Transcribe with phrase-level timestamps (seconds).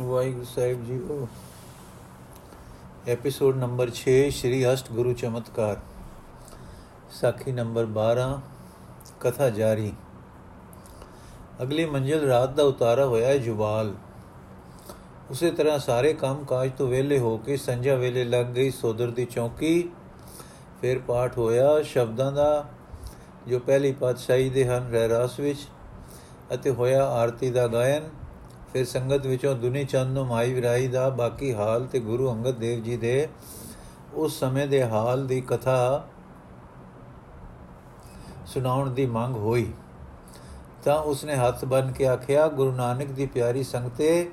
[0.00, 1.26] ਵਾਹਿਗੁਰੂ ਸਾਹਿਬ ਜੀ ਉਹ
[3.08, 5.76] episode number 6 Shri ਅਸ਼ਟ ਗੁਰੂ ਚਮਤਕਾਰ।
[7.10, 8.40] ਸਾਖੀ ਨੰਬਰ 12
[9.20, 9.92] ਕਥਾ ਜਾਰੀ।
[11.62, 13.94] ਅਗਲੀ ਮੰਜ਼ਿਲ ਰਾਤ ਦਾ ਉਤਾਰਾ ਹੋਇਆ ਹੈ ਜੁਵਾਲ
[15.30, 19.24] ਉਸੇ ਤਰ੍ਹਾਂ ਸਾਰੇ ਕੰਮ ਕਾਜ ਤੋਂ ਵਿਹਲੇ ਹੋ ਕੇ ਸੰਝਾ ਵੇਲੇ ਲੱਗ ਗਈ ਸੋਦਰ ਦੀ
[19.24, 19.90] ਚੌਕੀ।
[20.80, 22.64] ਫਿਰ ਪਾਠ ਹੋਇਆ ਸ਼ਬਦਾਂ ਦਾ,
[23.48, 25.68] ਜੋ ਪਹਿਲੀ ਪਾਤਸ਼ਾਹੀ ਦੇ ਹਨ ਰਹਿ ਰਾਸ ਵਿੱਚ
[26.54, 28.25] ਅਤੇ ਹੋਇਆ ਆਰਤੀ ਦਾ ਗਾਇਨ।
[28.72, 32.82] ਫਿਰ ਸੰਗਤ ਵਿੱਚੋਂ ਦੁਨੀ ਚੰਦ ਨੂੰ ਮਾਈ ਵਿਰਾਈ ਦਾ ਬਾਕੀ ਹਾਲ ਤੇ ਗੁਰੂ ਅੰਗਦ ਦੇਵ
[32.82, 33.28] ਜੀ ਦੇ
[34.14, 36.04] ਉਸ ਸਮੇਂ ਦੇ ਹਾਲ ਦੀ ਕਥਾ
[38.46, 39.72] ਸੁਣਾਉਣ ਦੀ ਮੰਗ ਹੋਈ।
[40.84, 44.30] ਤਾਂ ਉਸਨੇ ਹੱਥ ਬੰਨ ਕੇ ਆਖਿਆ, ਗੁਰੂ ਨਾਨਕ ਦੀ ਪਿਆਰੀ ਸੰਗਤੇ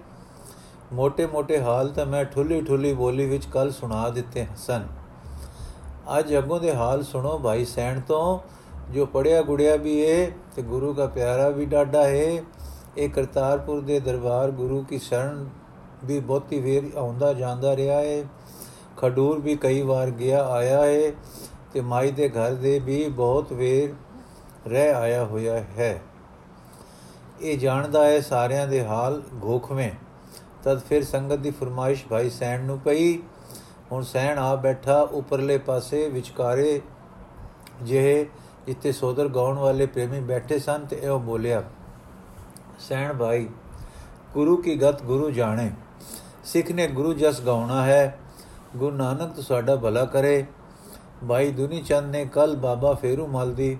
[0.93, 4.88] ਮੋٹے-ਮੋٹے ਹਾਲ ਤਾਂ ਮੈਂ ਠੁੱਲੀ-ਠੁੱਲੀ ਬੋਲੀ ਵਿੱਚ ਕੱਲ ਸੁਣਾ ਦਿੱਤੇ ਸਨ।
[6.20, 8.40] ਅੱਜ ਅੱਗੋਂ ਦੇ ਹਾਲ ਸੁਣੋ ਭਾਈ ਸੈਣ ਤੋਂ,
[8.93, 12.43] ਜੋ ਪੜਿਆ ਗੁੜਿਆ ਵੀ ਏ ਤੇ ਗੁਰੂ ਦਾ ਪਿਆਰਾ ਵੀ ਡਾਡਾ ਏ।
[12.97, 15.49] ਇਹ ਕਰਤਾਰਪੁਰ ਦੇ ਦਰਬਾਰ ਗੁਰੂ ਕੀ ਸ਼ਰਨ
[16.05, 18.25] ਵੀ ਬਹੁਤੀ ਵੇਰ ਆਉਂਦਾ ਜਾਂਦਾ ਰਿਹਾ ਏ।
[18.97, 21.12] ਖਡੂਰ ਵੀ ਕਈ ਵਾਰ ਗਿਆ ਆਇਆ ਏ
[21.73, 23.93] ਤੇ ਮਾਈ ਦੇ ਘਰ ਦੇ ਵੀ ਬਹੁਤ ਵੇਰ
[24.70, 26.01] ਰਹਿ ਆਇਆ ਹੋਇਆ ਹੈ।
[27.41, 29.91] ਇਹ ਜਾਣਦਾ ਹੈ ਸਾਰਿਆਂ ਦੇ ਹਾਲ ਘੋਖਵੇਂ
[30.63, 33.18] ਤਦ ਫਿਰ ਸੰਗਤ ਦੀ ਫਰਮਾਇਸ਼ ਭਾਈ ਸੈਣ ਨੂੰ ਪਈ।
[33.91, 36.81] ਹੁਣ ਸੈਣ ਆ ਬੈਠਾ ਉਪਰਲੇ ਪਾਸੇ ਵਿਚਕਾਰੇ
[37.81, 38.25] ਜਿਹੇ
[38.65, 41.63] ਜਿੱਥੇ ਸੋਦਰ ਗਾਉਣ ਵਾਲੇ ਪ੍ਰੇਮੀ ਬੈਠੇ ਸਨ ਤੇ ਇਹ ਬੋਲਿਆ
[42.79, 43.49] ਸੈਣ ਭਾਈ,
[44.34, 45.71] ਗੁਰੂ ਕੀ ਗਤ ਗੁਰੂ ਜਾਣੇ,
[46.43, 48.20] ਸਿੱਖ ਨੇ ਗੁਰੂ ਜਸ ਗਾਉਣਾ ਹੈ।
[48.77, 50.46] ਗੁਰੂ ਨਾਨਕ ਤੁਹਾਡਾ ਭਲਾ ਕਰੇ।
[51.30, 53.77] ਭਾਈ ਦੁਨੀ ਚੰਦ ਨੇ ਕੱਲ ਬਾਬਾ ਫੇਰੂ ਮਲ ਦੀ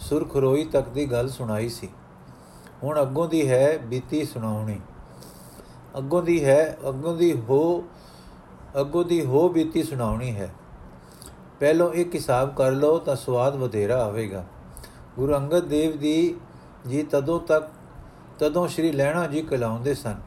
[0.00, 1.88] ਸੁਰਖਰੋਈ ਤੱਕ ਦੀ ਗੱਲ ਸੁਣਾਈ ਸੀ।
[2.82, 4.80] ਹੁਣ ਅੱਗੋਂ ਦੀ ਹੈ ਬੀਤੀ ਸੁਣਾਉਣੀ।
[5.98, 7.84] ਅੱਗੋਂ ਦੀ ਹੈ, ਅੱਗੋਂ ਦੀ ਹੋ,
[8.80, 10.54] ਅੱਗੋਂ ਦੀ ਹੋ ਬੀਤੀ ਸੁਣਾਉਣੀ ਹੈ।
[11.60, 14.44] ਪਹਿਲੋਂ ਇੱਕ ਹਿਸਾਬ ਕਰ ਲਓ ਤਾਂ ਸਵਾਦ ਵਧੇਰਾ ਆਵੇਗਾ।
[15.16, 16.34] ਗੁਰੂ ਅੰਗਦ ਦੇਵ ਦੀ
[16.88, 17.68] ਜੀ ਤਦੋਂ ਤੱਕ
[18.38, 20.20] ਤਦੋਂ ਸ਼੍ਰੀ ਲੈਣਾ ਜੀ ਕਲਾਉਂਦੇ ਸਨ।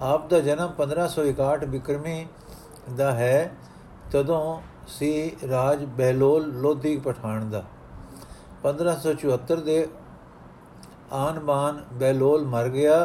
[0.00, 2.26] ਆਪ ਦਾ ਜਨਮ 1561 ਬਿਕਰਮੀ
[2.96, 3.52] ਦਾ ਹੈ,
[4.10, 7.64] ਤਦੋਂ ਸੀ ਰਾਜ ਬਹਿਲੋਲ ਲੋਧੀ ਪਠਾਨ ਦਾ।
[8.62, 9.86] 1574 ਦੇ
[11.12, 13.04] ਆਨਬਾਨ ਬਹਿਲੋਲ ਮਰ ਗਿਆ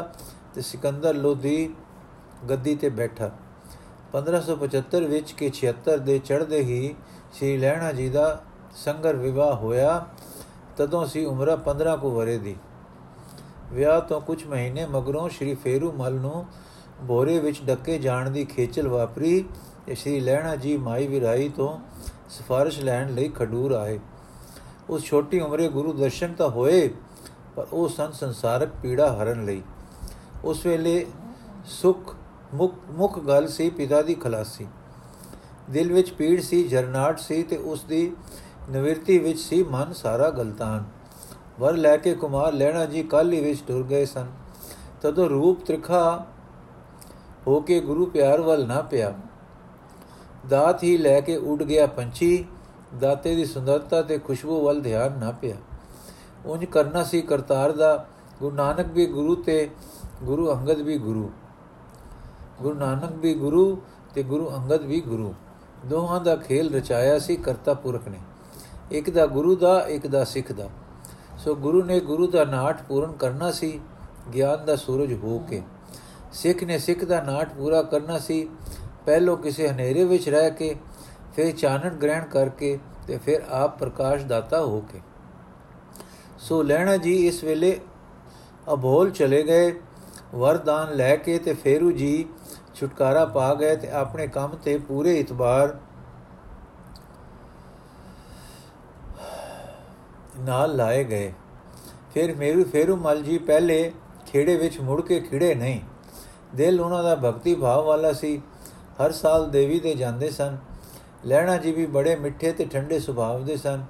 [0.56, 1.76] ਤੇ ਸਿਕੰਦਰ ਲੋਧੀ
[2.50, 3.32] ਗੱਦੀ ਤੇ ਬੈਠਾ।
[4.12, 6.96] 1575 ਵਿੱਚ ਕੇ 76 ਦੇ ਚੜ੍ਹਦੇ ਹੀ
[7.34, 8.28] ਸ਼੍ਰੀ ਲੈਣਾ ਜੀ ਦਾ
[8.76, 10.06] ਸੰਗਰ ਵਿਵਾਹ ਹੋਇਆ,
[10.78, 12.56] ਤਦੋਂ ਸੀ ਉਮਰ 15 ਕੋ ਵਰੇ ਦੀ।
[13.76, 16.46] ਵਿਆਹ ਤੋਂ ਕੁਝ ਮਹੀਨੇ ਮਗਰੋਂ ਸ਼੍ਰੀ ਫੇਰੂ ਮਲ ਨੂੰ
[17.02, 19.46] ਬੋਰੇ ਵਿੱਚ ਡੱਕੇ ਜਾਣ ਦੀ ਖੇਚਲ ਵਾਪਰੀ
[19.86, 21.80] ਤੇ ਸ਼੍ਰੀ ਲੈਣਾ ਜੀ ਮਾਈ ਵਿਰਾਈ ਤੋਂ
[22.30, 24.00] ਸਿਫਾਰਿਸ਼ ਲੈਣ ਲਈ ਖਡੂਰ ਆਏ।
[24.90, 26.90] ਉਸ ਛੋਟੀ ਉਮਰੇ ਗੁਰੂ ਦਰਸ਼ਨ ਤਾਂ ਹੋਏ,
[27.56, 29.62] ਪਰ ਉਹ ਸੰਨ ਸੰਸਾਰਕ ਪੀੜਾ ਹਰਨ ਲਈ।
[30.44, 31.06] ਉਸ ਵੇਲੇ
[31.66, 32.16] ਸੁਖ,
[32.54, 34.68] ਮੁਖ ਮੁਖ ਗੱਲ ਸੀ ਪਿਤਾ ਦੀ ਖਲਾਸੀ।
[35.70, 38.12] ਦਿਲ ਵਿੱਚ ਪੀੜ ਸੀ, ਜਰਨਾਟ ਸੀ ਤੇ ਉਸ ਦੀ
[38.70, 40.95] ਨਿਵਰਤੀ ਵਿੱਚ ਸੀ ਮਨ ਸਾਰਾ ਗਲਤਾਨ।
[41.60, 44.26] ਵਰ ਲੈ ਕੇ ਕੁਮਾਰ ਲੈਣਾ ਜੀ ਕਾਲੀ ਵਿੱਚ ਟੁਰ ਗਏ ਸਨ।
[45.02, 46.26] ਤਦੋਂ ਰੂਪ ਤ੍ਰਿਖਾ
[47.48, 49.14] ਹੋ ਕੇ ਗੁਰੂ ਪਿਆਰ ਵੱਲ ਨਾ ਪਿਆ।
[50.50, 52.46] ਦਾਤ ਹੀ ਲੈ ਕੇ ਉੱਡ ਗਿਆ ਪੰਛੀ।
[53.00, 55.56] ਦਾਤੇ ਦੀ ਸੁੰਦਰਤਾ ਤੇ ਖੁਸ਼ਬੂ ਵੱਲ ਧਿਆਨ ਨਾ ਪਿਆ।
[56.46, 58.06] ਉਂਝ ਕਰਨਾ ਸੀ ਕਰਤਾਰ ਦਾ।
[58.40, 59.70] ਗੁਰੂ ਨਾਨਕ ਵੀ ਗੁਰੂ ਤੇ
[60.24, 61.32] ਗੁਰੂ ਅੰਗਦ ਵੀ ਗੁਰੂ।
[62.62, 63.82] ਗੁਰੂ ਨਾਨਕ ਵੀ ਗੁਰੂ
[64.14, 65.34] ਤੇ ਗੁਰੂ ਅੰਗਦ ਵੀ ਗੁਰੂ।
[65.86, 68.20] ਦੋਹਾਂ ਦਾ ਖੇਲ ਰਚਾਇਆ ਸੀ ਕਰਤਾ ਪੁਰਖ ਨੇ।
[68.92, 70.70] ਇੱਕ ਦਾ ਗੁਰੂ ਦਾ, ਇੱਕ ਦਾ ਸਿੱਖ ਦਾ।
[71.38, 73.80] ਸੋ ਗੁਰੂ ਨੇ ਗੁਰੂ ਦਾ ਨਾਟ ਪੂਰਨ ਕਰਨਾ ਸੀ,
[74.34, 75.62] ਗਿਆਨ ਦਾ ਸੂਰਜ ਹੋ ਕੇ।
[76.34, 78.48] ਸਿੱਖ ਨੇ ਸਿੱਖ ਦਾ ਨਾਟ ਪੂਰਾ ਕਰਨਾ ਸੀ,
[79.06, 80.76] ਪਹਿਲੋ ਕਿਸੇ ਹਨੇਰੇ ਵਿੱਚ ਰਹਿ ਕੇ,
[81.36, 85.02] ਫਿਰ ਚਾਨਣ ਗ੍ਰਹਿਣ ਕਰਕੇ ਤੇ ਫਿਰ ਆਪ ਪ੍ਰਕਾਸ਼ ਦਾਤਾ ਹੋ ਕੇ।
[86.40, 87.80] ਸੋ ਲੈਣਾ ਜੀ ਇਸ ਵੇਲੇ
[88.74, 89.80] ਅਬੋਲ ਚਲੇ ਗਏ,
[90.36, 92.26] ਵਰਦਾਨ ਲੈ ਕੇ ਤੇ ਫੇਰੂ ਜੀ
[92.76, 95.78] ਛੁਟਕਾਰਾ ਪਾ ਗਏ ਤੇ ਆਪਣੇ ਕੰਮ ਤੇ ਪੂਰੇ ਇਤਬਾਰ
[100.40, 101.34] ਨਾਲ ਲਾਏ ਗਏ।
[102.14, 103.92] ਫਿਰ ਮੇਰੂ, ਫੇਰੂ ਮਲ ਜੀ ਪਹਿਲੇ
[104.26, 105.80] ਖੇੜੇ ਵਿੱਚ ਮੁੜ ਕੇ ਖਿੜੇ ਨਹੀਂ।
[106.56, 108.42] ਦਿਲ ਉਹਨਾਂ ਦਾ ਭਗਤੀ ਭਾਵ ਵਾਲਾ ਸੀ।
[109.06, 110.58] ਹਰ ਸਾਲ ਦੇਵੀ ਦੇ ਜਾਂਦੇ ਸਨ।
[111.26, 113.84] ਲੈਣਾ ਜੀ ਵੀ ਬੜੇ ਮਿੱਠੇ ਤੇ ਠੰਡੇ ਸੁਭਾਅ ਦੇ ਸਨ।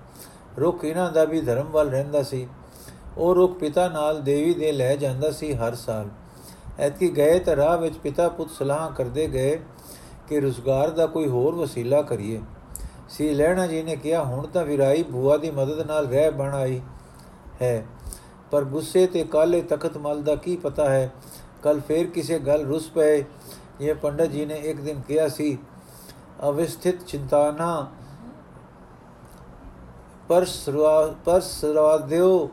[0.59, 2.47] ਰੁੱਖ ਇਹਨਾਂ ਦਾ ਵੀ ਧਰਮ ਵੱਲ ਰਹਿੰਦਾ ਸੀ।
[3.17, 6.07] ਉਹ ਰੁੱਖ ਪਿਤਾ ਨਾਲ ਦੇਵੀ ਦੇ ਲੈ ਜਾਂਦਾ ਸੀ ਹਰ ਸਾਲ।
[6.79, 9.59] ਐਤਕੀ ਗਏ ਤਾਂ ਰਾਹ ਵਿੱਚ ਪਿਤਾ ਪੁੱਤ ਸਲਾਹ ਕਰਦੇ ਗਏ
[10.27, 12.41] ਕਿ ਰੁਜ਼ਗਾਰ ਦਾ ਕੋਈ ਹੋਰ ਵਸੀਲਾ ਕਰੀਏ।
[13.10, 16.81] ਸੀ। ਲੈਣਾ ਜੀ ਨੇ ਕਿਹਾ, ਹੁਣ ਤਾਂ ਵਿਰਾਈ ਬੂਆ ਦੀ ਮਦਦ ਨਾਲ ਰਹਿ ਬਣ ਆਈ
[17.62, 17.86] ਹੈ।
[18.52, 21.12] ਪਰ ਗੁੱਸੇ ਤੇ ਕਾਲੇ ਤਖਤ ਮਲ ਦਾ ਕੀ ਪਤਾ ਹੈ?
[21.63, 23.24] ਕੱਲ ਫੇਰ ਕਿਸੇ ਗੱਲ ਰੁੱਸ ਪਏ।
[23.81, 25.57] ਇਹ ਪੰਡਤ ਜੀ ਨੇ ਇੱਕ ਦਿਨ ਕਿਹਾ ਸੀ,
[26.50, 27.88] ਅਵਿਸਥਿਤ ਚਿੰਤਾਨਾ
[30.28, 32.50] ਪਰ ਸਰਵਾ ਪਰ ਸਰਵਾ ਦਿਓ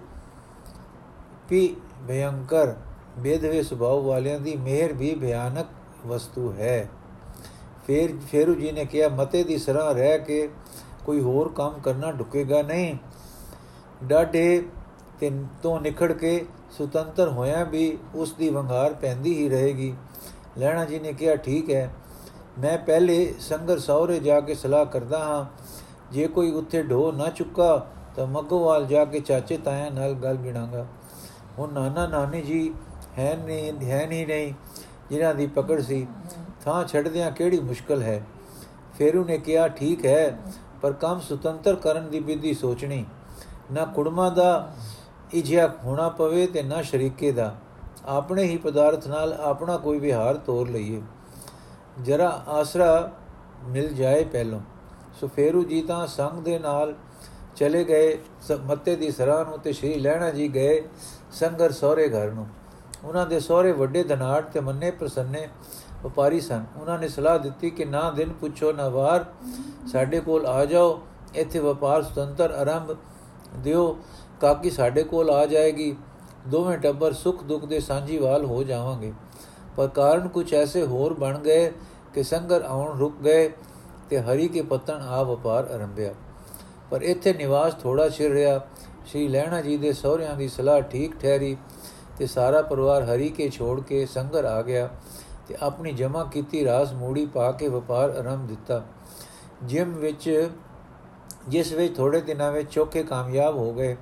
[1.49, 1.77] ਪੀ
[2.09, 2.75] ਭਯੰਕਰ।
[3.19, 5.67] ਬੇਦਵੇ ਸੁਭਾਅ ਵਾਲਿਆਂ ਦੀ ਮਿਹਰ ਵੀ ਭਿਆਨਕ
[6.07, 6.89] ਵਸਤੂ ਹੈ।
[7.87, 10.49] ਫਿਰ ਫੇਰੂ ਜੀ ਨੇ ਕਿਹਾ, ਮਤੇ ਦੀ ਸਰਾਂ ਰਹਿ ਕੇ
[11.05, 12.97] ਕੋਈ ਹੋਰ ਕੰਮ ਕਰਨਾ ਢੁਕੇਗਾ ਨਹੀਂ।
[14.05, 14.63] ਡਾਢੇ
[15.21, 15.31] ਤੇ
[15.63, 19.95] ਤੋਂ ਨਿਖੜ ਕੇ ਸੁਤੰਤਰ ਹੋਇਆ ਵੀ ਉਸ ਦੀ ਵੰਗਾਰ ਪੈਂਦੀ ਹੀ ਰਹੇਗੀ।
[20.59, 21.95] ਲੈਣਾ ਜੀ ਨੇ ਕਿਹਾ, ਠੀਕ ਹੈ,
[22.59, 25.45] ਮੈਂ ਪਹਿਲੇ ਸੰਗਰ ਸੌਰੇ ਜਾ ਕੇ ਸਲਾਹ ਕਰਦਾ ਹਾਂ।
[26.13, 27.87] ਜੇ ਕੋਈ ਉੱਥੇ ਢੋ ਨਾ ਚੁੱਕਾ,
[28.17, 30.87] ਤਾਂ ਮੱਗੋਵਾਲ ਜਾ ਕੇ ਚਾਚੇ ਤਾਇਆ ਨਾਲ ਗੱਲ ਗਿਣਾਂਗਾ।
[31.59, 32.75] ਹੁਣ ਨਾਨਾ ਨਾਨੀ ਜੀ
[33.19, 34.53] ਹੈ ਨਹੀਂ ਹੈ ਨਹੀਂ ਨਹੀਂ
[35.11, 36.07] ਜਿਨ੍ਹਾਂ ਦੀ ਪਕੜ ਸੀ।
[36.63, 38.23] ਥਾਂ ਛੱਡਦਿਆਂ ਕਿਹੜੀ ਮੁਸ਼ਕਲ ਹੈ?
[38.99, 40.39] ਫੇਰੂ ਨੇ ਕਿਹਾ, ਠੀਕ ਹੈ,
[40.83, 43.05] ਪਰ ਕੰਮ ਸੁਤੰਤਰ ਕਰਨ ਦੀ ਵਿਧੀ ਸੋਚਣੀ।
[43.73, 44.73] ਨਾ ਕੁੜਮਾ ਦਾ
[45.35, 47.55] ਇਜਿਆ ਹੋਣਾ ਪਵੇ ਤੇ ਨਾ ਸ਼ਰੀਕੇ ਦਾ।
[48.07, 51.03] ਆਪਣੇ ਹੀ ਪਦਾਰਥ ਨਾਲ ਆਪਣਾ ਕੋਈ ਵਿਹਾਰ ਤੋਰ ਲਈਏ।
[52.03, 53.13] ਜਰਾ ਆਸਰਾ
[53.65, 54.61] ਮਿਲ ਜਾਏ ਪਹਿਲੋਂ।
[55.21, 56.95] ਸੋ ਫੇਰੂ ਜੀ ਤਾਂ ਸੰਗ ਦੇ ਨਾਲ
[57.57, 58.19] ਚਲੇ ਗਏ
[58.65, 60.83] ਮੱਤੇ ਦੀ ਸਰਾਂ ਨੂੰ ਤੇ ਸ਼੍ਰੀ ਲੈਣਾ ਜੀ ਗਏ
[61.33, 62.47] ਸੰਗਰ ਸਹੁਰੇ ਘਰ ਨੂੰ।
[63.05, 65.49] ਉਹਨਾਂ ਦੇ ਸਹੁਰੇ ਵੱਡੇ ਧਨਾੜ ਤੇ ਮੰਨੇ ਪ੍ਰਸੰਨੇ
[66.05, 69.25] ਵਪਾਰੀ ਸਨ। ਉਹਨਾਂ ਨੇ ਸਲਾਹ ਦਿੱਤੀ ਕਿ ਨਾ ਦਿਨ ਪੁੱਛੋ, ਨਾ ਵਾਰ
[69.93, 71.01] ਸਾਡੇ ਕੋਲ ਆ ਜਾਓ।
[71.35, 72.97] ਇੱਥੇ ਵਪਾਰ ਸੁਤੰਤਰ ਆਰੰਭ
[73.57, 73.99] ਦਿਓ।
[74.41, 75.97] ਕਾਕੀ ਸਾਡੇ ਕੋਲ ਆ ਜਾਏਗੀ।
[76.47, 79.13] ਦੋਵੇਂ ਟੱਬਰ ਸੁਖ ਦੁੱਖ ਦੇ ਸਾਂਝੀਵਾਲ ਹੋ ਜਾਵਾਂਗੇ।
[79.77, 81.73] ਪਰ ਕਾਰਨ ਕੁਝ ਐਸੇ ਹੋਰ ਬਣ ਗਏ
[82.15, 83.53] ਕਿ ਸੰਗਰ ਆਉਣ ਰੁਕ ਗਏ
[84.11, 86.15] ਤੇ ਹਰੀ ਕੇ ਪਤਨ ਆ ਵਪਾਰ ਆਰੰਭਿਆ।
[86.91, 88.61] ਪਰ ਇੱਥੇ ਨਿਵਾਸ ਥੋੜਾ ਚਿਰ ਰਿਹਾ।
[89.07, 91.57] ਸ਼੍ਰੀ ਲੈਣਾ ਜੀ ਦੇ ਸਹੁਰਿਆਂ ਦੀ ਸਲਾਹ ਠੀਕ ਠਹਿਰੀ
[92.19, 94.91] ਤੇ ਸਾਰਾ ਪਰਿਵਾਰ ਹਰੀ ਕੇ ਛੋੜ ਕੇ ਸੰਗਰ ਆ ਗਿਆ।
[95.49, 98.83] ਤੇ ਆਪਣੀ ਜਮਾ ਕੀਤੀ ਰਾਸ ਮੂੜੀ ਪਾ ਕੇ ਵਪਾਰ ਆਰੰਭ ਦਿੱਤਾ।
[99.63, 100.51] ਜਿਮ ਵਿੱਚ,
[101.49, 103.97] ਜਿਸ ਵਿੱਚ ਥੋੜੇ ਦਿਨਾਂ ਵਿੱਚ ਚੋਕੇ ਕਾਮਯਾਬ ਹੋ ਗਏ,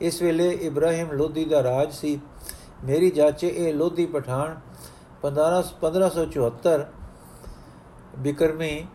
[0.00, 2.20] ਇਸ ਵੇਲੇ ਇਬਰਾਹਿਮ ਲੋਧੀ ਦਾ ਰਾਜ ਸੀ।
[2.84, 4.60] ਮੇਰੀ ਜਾਚੇ ਇਹ ਲੋਧੀ ਪਠਾਨ
[5.22, 6.86] 15 1574
[8.18, 8.86] ਬਿਕਰਮੀ,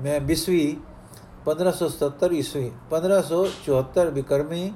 [0.00, 0.76] ਮੈਂ ਬਿਸਵੀ
[1.44, 4.72] 1577 ਈਸਵੀ 1574 ਬਿਕਰਮੀ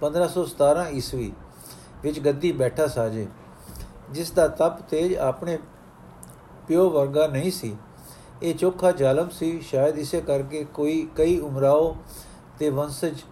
[0.00, 1.32] 1517 ਈਸਵੀ
[2.02, 3.26] ਵਿੱਚ ਗੱਦੀ ਬੈਠਾ ਸਾਜੇ।
[4.12, 5.58] ਜਿਸ ਦਾ ਤਪ ਤੇਜ ਆਪਣੇ
[6.68, 7.76] ਪਿਓ ਵਰਗਾ ਨਹੀਂ ਸੀ।
[8.42, 11.96] ਇਹ ਚੋਖਾ ਜ਼ਾਲਮ ਸੀ। ਸ਼ਾਇਦ ਇਸੇ ਕਰਕੇ ਕੋਈ, ਕਈ ਉਮਰਾਓ
[12.58, 13.22] ਤੇ ਵੰਸ਼ਜ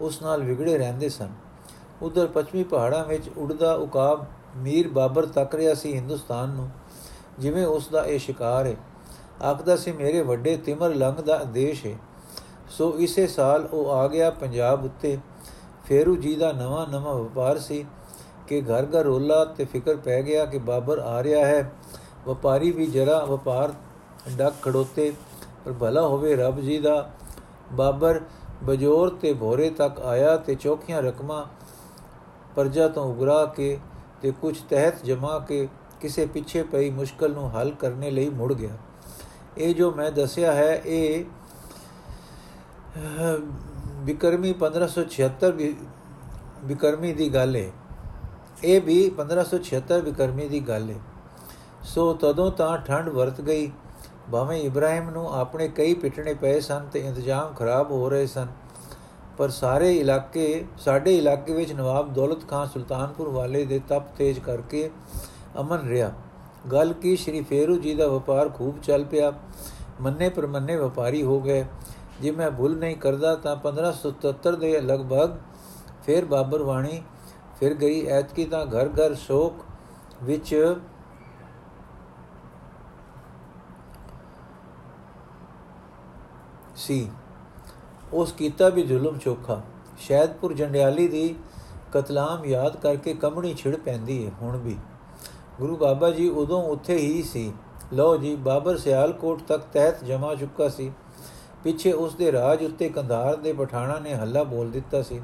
[0.00, 1.28] ਉਸ ਨਾਲ ਵਿਗੜੇ ਰਹਿੰਦੇ ਸਨ।
[2.02, 4.24] ਉਧਰ ਪੱਛਮੀ ਪਹਾੜਾਂ ਵਿੱਚ ਉੜਦਾ ਉਕਾਬ
[4.56, 6.68] ਮੀਰ ਬਾਬਰ ਤੱਕ ਰਿਹਾ ਸੀ ਹਿੰਦੁਸਤਾਨ ਨੂੰ,
[7.38, 8.76] ਜਿਵੇਂ ਉਸ ਦਾ ਇਹ ਸ਼ਿਕਾਰ ਹੈ
[9.42, 11.96] ਆਖਦਾ ਸੀ, ਮੇਰੇ ਵੱਡੇ ਤਿਮਰ ਲੰਗ ਦਾ ਦੇਸ਼ ਹੈ
[12.70, 15.18] ਸੋ ਇਸੇ ਸਾਲ ਉਹ ਆ ਗਿਆ ਪੰਜਾਬ ਉੱਤੇ।
[15.84, 17.84] ਫੇਰੂ ਜੀ ਦਾ ਨਵਾਂ ਨਵਾਂ ਵਪਾਰ ਸੀ।
[18.48, 21.70] ਕਿ ਘਰ ਘਰ ਰੋਲਾ ਤੇ ਫਿਕਰ ਪੈ ਗਿਆ ਕਿ ਬਾਬਰ ਆ ਰਿਹਾ ਹੈ।
[22.26, 23.72] ਵਪਾਰੀ ਵੀ ਜਰਾ ਵਪਾਰ
[24.36, 25.12] ਡੱਕ ਖੜੋਤੇ,
[25.64, 27.10] ਪਰ ਭਲਾ ਹੋਵੇ ਰੱਬ ਜੀ ਦਾ।
[27.72, 28.20] ਬਾਬਰ
[28.64, 31.44] ਬਜੋਰ ਤੇ ਭੋਰੇ ਤੱਕ ਆਇਆ ਤੇ ਚੌਕੀਆਂ ਰਕਮਾਂ
[32.56, 33.78] ਪਰਜਾ ਤੋਂ ਉਗਰਾ ਕੇ
[34.22, 35.66] ਤੇ ਕੁਝ ਤਹਿਤ ਜਮਾ ਕੇ
[36.00, 38.76] ਕਿਸੇ ਪਿੱਛੇ ਪਈ ਮੁਸ਼ਕਲ ਨੂੰ ਹੱਲ ਕਰਨੇ ਲਈ ਮੁੜ ਗਿਆ।
[39.58, 41.24] ਇਹ ਜੋ ਮੈਂ ਦੱਸਿਆ ਹੈ, ਇਹ
[44.04, 45.50] ਬਿਕਰਮੀ 1576
[46.64, 47.70] ਬਿਕਰਮੀ ਦੀ ਗੱਲ ਹੈ
[48.64, 50.94] ਇਹ ਵੀ 1576 ਬਿਕਰਮੀ ਦੀ ਗੱਲ ਹੈ
[51.84, 53.70] ਸੋ ਤਦੋਂ ਤਾਂ ਠੰਡ ਵਰਤ ਗਈ।
[54.32, 58.46] ਭਾਵੇਂ ਇਬਰਾਹਿਮ ਨੂੰ ਆਪਣੇ ਕਈ ਪਿਟਣੇ ਪਏ ਸਨ ਤੇ ਇੰਤਜ਼ਾਮ ਖਰਾਬ ਹੋ ਰਹੇ ਸਨ,
[59.38, 64.90] ਪਰ ਸਾਰੇ ਇਲਾਕੇ, ਸਾਡੇ ਇਲਾਕੇ ਵਿੱਚ ਨਵਾਬ ਦੌਲਤ ਖਾਨ ਸੁਲਤਾਨਪੁਰ ਵਾਲੇ ਦੇ ਤਪ ਤੇਜ ਕਰਕੇ
[65.60, 66.10] ਅਮਨ ਰਿਹਾ।
[66.72, 69.32] ਗੱਲ ਕੀ ਸ਼੍ਰੀ ਫੇਰੂ ਜੀ ਦਾ ਵਪਾਰ ਖੂਬ ਚੱਲ ਪਿਆ।
[70.00, 71.64] ਮੰਨੇ ਪਰਮੰਨੇ ਵਪਾਰੀ ਹੋ ਗਏ।
[72.20, 75.36] ਜੇ ਮੈਂ ਭੁੱਲ ਨਹੀਂ ਕਰਦਾ ਤਾਂ 1577 ਦੇ ਲਗਭਗ
[76.06, 77.02] ਫਿਰ ਬਾਬਰ ਵਾਣੀ
[77.60, 79.54] ਫਿਰ ਗਈ ਐਤਕੀ ਤਾਂ ਘਰ ਘਰ ਸ਼ੋਕ
[80.22, 80.76] ਵਿੱਚ
[86.76, 87.10] ਸੀ।
[88.12, 89.62] ਉਸ ਕੀਤਾ ਵੀ ਜ਼ੁਲਮ ਚੋਖਾ।
[89.98, 91.34] ਸ਼ੈਦਪੁਰ ਜੰਡਿਆਲੀ ਦੀ
[91.92, 94.76] ਕਤਲਾਮ ਯਾਦ ਕਰਕੇ ਕਮਣੀ ਛਿੜ ਪੈਂਦੀ ਹੈ ਹੁਣ ਵੀ।
[95.58, 97.52] ਗੁਰੂ ਬਾਬਾ ਜੀ ਉਦੋਂ ਉੱਥੇ ਹੀ ਸੀ।
[97.92, 100.92] ਲਓ ਜੀ, ਬਾਬਰ ਸਿਆਲਕੋਟ ਤੱਕ ਤਹਿਤ ਜਮਾ ਚੁੱਕਾ ਸੀ।
[101.64, 105.22] ਪਿੱਛੇ ਉਸ ਦੇ ਰਾਜ ਉੱਤੇ ਕੰਧਾਰ ਦੇ ਪਠਾਣਾ ਨੇ ਹੱਲਾ ਬੋਲ ਦਿੱਤਾ ਸੀ।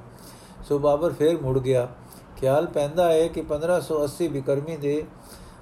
[0.68, 1.88] ਸੋ ਬਾਬਰ ਫੇਰ ਮੁੜ ਗਿਆ।
[2.36, 5.04] ਖਿਆਲ ਪੈਂਦਾ ਹੈ ਕਿ 1580 ਬਿਕਰਮੀ ਦੇ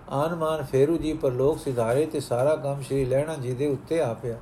[0.08, 4.14] ਆਨਮਾਨ ਫੇਰੂ ਜੀ ਪਰ ਲੋਕ ਸਿਧਾਰੇ ਤੇ ਸਾਰਾ ਕੰਮ ਸ਼੍ਰੀ ਲੈਣਾ ਜੀ ਦੇ ਉੱਤੇ ਆ
[4.14, 4.36] ਪਿਆ।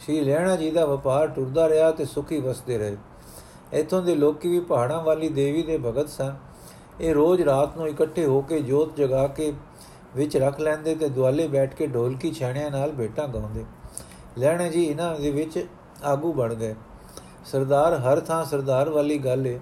[0.00, 2.96] ਸ਼੍ਰੀ ਲੈਣਾ ਜੀ ਦਾ ਵਪਾਰ ਟੁਰਦਾ ਰਿਹਾ ਤੇ ਸੁਖੀ ਵਸਦੇ ਰਹੇ।
[3.72, 6.34] ਇਥੋਂ ਦੇ ਲੋਕੀ ਵੀ ਪਹਾੜਾਂ ਵਾਲੀ ਦੇਵੀ ਦੇ ਭਗਤ ਸਨ।
[7.00, 9.52] ਇਹ ਰੋਜ਼ ਰਾਤ ਨੂੰ ਇਕੱਠੇ ਹੋ ਕੇ ਜੋਤ ਜਗਾ ਕੇ
[10.16, 13.64] ਵਿੱਚ ਰੱਖ ਲੈਂਦੇ ਤੇ ਦੁਆਲੇ ਬੈਠ ਕੇ ਢੋਲਕੀ ਛਾਣਿਆਂ ਨਾਲ ਬੇਟਾ ਗਾਉਂਦੇ।
[14.38, 15.66] ਲੈਣੇ ਜੀ ਇਹਨਾਂ ਦੇ ਵਿੱਚ
[16.04, 16.74] ਆਗੂ ਬਣ ਗਏ।
[17.44, 19.58] ਸਰਦਾਰ ਹਰ ਥਾਂ ਸਰਦਾਰ ਵਾਲੀ ਗੱਲ ਏ।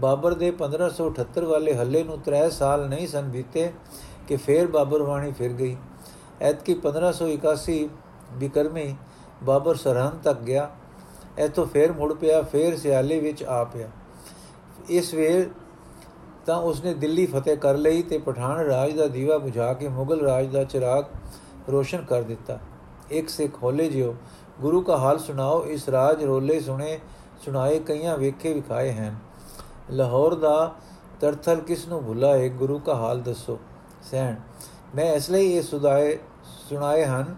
[0.00, 3.72] ਬਾਬਰ ਦੇ 1578 ਵਾਲੇ ਹੱਲੇ ਨੂੰ 3 ਸਾਲ ਨਹੀਂ ਸਨ ਬੀਤੇ
[4.28, 5.76] ਕਿ ਫੇਰ ਬਾਬਰ ਵਾਣੀ ਫਿਰ ਗਈ।
[6.40, 7.88] ਐਤਕੀ 1581
[8.32, 8.96] ਬਿਕਰਮੀ
[9.42, 10.70] ਬਾਬਰ ਸਰਹੰਦ ਤੱਕ ਗਿਆ।
[11.38, 13.88] ਇਥੋਂ ਫੇਰ ਮੁੜ ਪਿਆ, ਫੇਰ ਸਿਆਲੇ ਵਿੱਚ ਆ ਪਿਆ।
[14.88, 15.50] ਇਸ ਵੇਰ
[16.46, 20.46] ਤਾਂ ਉਸਨੇ ਦਿੱਲੀ ਫਤਿਹ ਕਰ ਲਈ ਤੇ ਪਠਾਨ ਰਾਜ ਦਾ ਦੀਵਾ ਬੁਝਾ ਕੇ ਮੁਗਲ ਰਾਜ
[20.46, 21.04] ਦਾ ਚਿਰਾਗ
[21.70, 22.58] ਰੋਸ਼ਨ ਕਰ ਦਿੱਤਾ।
[23.10, 24.16] ਇੱਕ ਸਿੱਖ ਹੋਲੇ ਜਿਓ,
[24.60, 26.98] ਗੁਰੂ ਕਾ ਹਾਲ ਸੁਣਾਓ, ਇਸ ਰਾਜ ਰੋਲੇ ਸੁਣੇ
[27.44, 29.31] ਸੁਣਾਏ ਕਈਆਂ ਵੇਖੇ ਵਿਖਾਏ ਹਨ।
[29.90, 30.74] ਲਾਹੌਰ ਦਾ
[31.20, 33.58] ਤਰਥਲ ਕਿਸ ਨੂੰ ਭੁਲਾ ਹੈ ਗੁਰੂ ਕਾ ਹਾਲ ਦੱਸੋ।
[34.10, 34.34] ਸੈਣ
[34.94, 36.18] ਮੈਂ ਇਸ ਲਈ ਇਹ ਸੁਦਾਏ
[36.68, 37.36] ਸੁਣਾਏ ਹਨ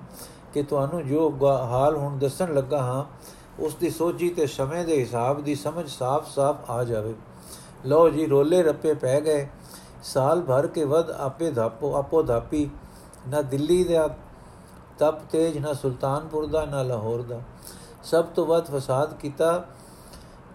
[0.53, 3.05] ਕਿ ਤੁਹਾਨੂੰ ਜੋ ਹਾਲ ਹੁਣ ਦੱਸਣ ਲੱਗਾ ਹਾਂ,
[3.59, 7.15] ਉਸ ਦੀ ਸੋਝੀ ਤੇ ਸਮੇਂ ਦੇ ਹਿਸਾਬ ਦੀ ਸਮਝ ਸਾਫ਼-ਸਾਫ਼ ਆ ਜਾਵੇ।
[7.87, 9.49] ਲੋ ਜੀ, ਰੋਲੇ ਰੱਪੇ ਪੈ ਗਏ।
[10.03, 12.71] ਸਾਲ ਭਰ ਕੇ ਵਦ ਆਪੇ ਧਾਪੋ, ਆਪੋ ਧਾਪੀ।
[13.29, 14.09] ਨਾ ਦਿੱਲੀ ਦਾ
[14.99, 17.41] ਤਪ ਤੇਜ, ਨਾ ਸੁਲਤਾਨਪੁਰ ਦਾ, ਨਾ ਲਾਹੌਰ ਦਾ।
[18.05, 19.65] ਸਭ ਤੋਂ ਵੱਧ ਫਸਾਦ ਕੀਤਾ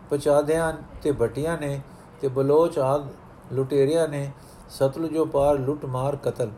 [0.10, 1.80] ਪਚਾਦਿਆਂ ਤੇ ਭਟੀਆਂ ਨੇ
[2.22, 3.08] ਤੇ ਬਲੋਚ ਆਦ
[3.54, 4.32] ਲੁਟੇਰਿਆਂ ਨੇ
[4.70, 6.51] ਸਤਲੁਜੋ ਪਾਰ ਲੁੱਟ ਮਾਰ ਕਤਲ।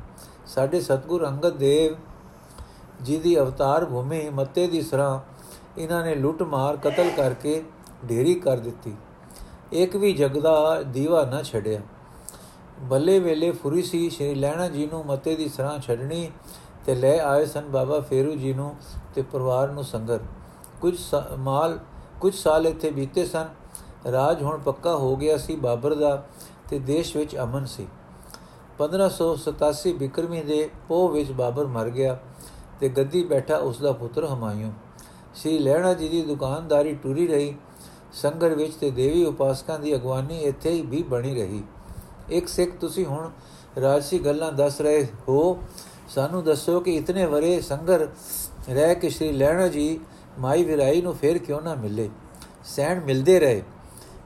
[0.48, 1.96] ਸਾਡੇ ਸਤਗੁਰ ਅੰਗਦ ਦੇਵ
[3.02, 5.20] ਜੀ ਦੀ ਅਵਤਾਰ ਭੂਮੀ ਮੱਤੇ ਦੀ ਸਰਾਂ
[5.78, 7.64] ਇਹਨਾਂ ਨੇ ਲੁੱਟ ਮਾਰ ਕਤਲ ਕਰਕੇ
[8.10, 8.96] ਢੇਰੀ ਕਰ ਦਿੱਤੀ।
[9.74, 11.82] ਇੱਕ ਵੀ ਜਗਦਾ ਦੀਵਾ ਨਾ ਛੱਡਿਆ।
[12.82, 16.30] ਬੱਲੇ ਵੇਲੇ ਫੁਰੀ ਸੀ, ਸ਼੍ਰੀ ਲੈਣਾ ਜੀ ਨੂੰ ਮੱਤੇ ਦੀ ਸਰਾਂ ਛੱਡਣੀ
[16.86, 18.76] ਤੇ ਲੈ ਆਏ ਸਨ ਬਾਬਾ ਫੇਰੂ ਜੀ ਨੂੰ
[19.16, 20.20] ਤੇ ਪਰਿਵਾਰ ਨੂੰ ਸੰਗਰ
[20.82, 20.98] ਕੁਝ
[21.40, 21.78] ਮਾਲ
[22.22, 23.50] ਕੁਝ ਸਾਲ ਇੱਥੇ ਬੀਤੇ ਸਨ।
[24.12, 26.26] ਰਾਜ ਹੁਣ ਪੱਕਾ ਹੋ ਗਿਆ ਸੀ ਬਾਬਰ ਦਾ
[26.70, 27.88] ਤੇ ਦੇਸ਼ ਵਿੱਚ ਅਮਨ ਸੀ।
[28.78, 32.18] 1587 ਬਿਕਰਮੀ ਦੇ ਪੋਹ ਵਿੱਚ ਬਾਬਰ ਮਰ ਗਿਆ
[32.80, 34.72] ਤੇ ਗੱਦੀ ਬੈਠਾ ਉਸ ਦਾ ਪੁੱਤਰ ਹਮਾਯੂ।
[35.36, 37.56] ਸ੍ਰੀ ਲੈਣਾ ਜੀ ਦੀ ਦੁਕਾਨਦਾਰੀ ਟੁਰੀ ਰਹੀ।
[38.14, 41.64] ਸੰਗਰ ਵਿੱਚ ਤੇ ਦੇਵੀ ਉਪਾਸਕਾਂ ਦੀ ਅਗਵਾਨੀ ਇੱਥੇ ਹੀ ਵੀ ਬਣੀ ਰਹੀ।
[42.30, 43.30] ਇੱਕ ਸਿੱਖ, ਤੁਸੀਂ ਹੁਣ
[43.82, 45.58] ਰਾਜਸੀ ਗੱਲਾਂ ਦੱਸ ਰਹੇ ਹੋ।
[46.10, 48.08] ਸਾਨੂੰ ਦੱਸੋ ਕਿ ਇਤਨੇ ਵਰੇ ਸੰਗਰ
[48.70, 50.00] ਰਹਿ ਕੇ ਸ੍ਰੀ ਲੈਣਾ ਜੀ
[50.40, 52.10] ਮਾਈ ਵਿਰਾਈ ਨੂੰ ਫੇਰ ਕਿਉਂ ਨਾ ਮਿਲੇ?
[52.66, 53.64] ਸੈਣ ਮਿਲਦੇ ਰਹੇ।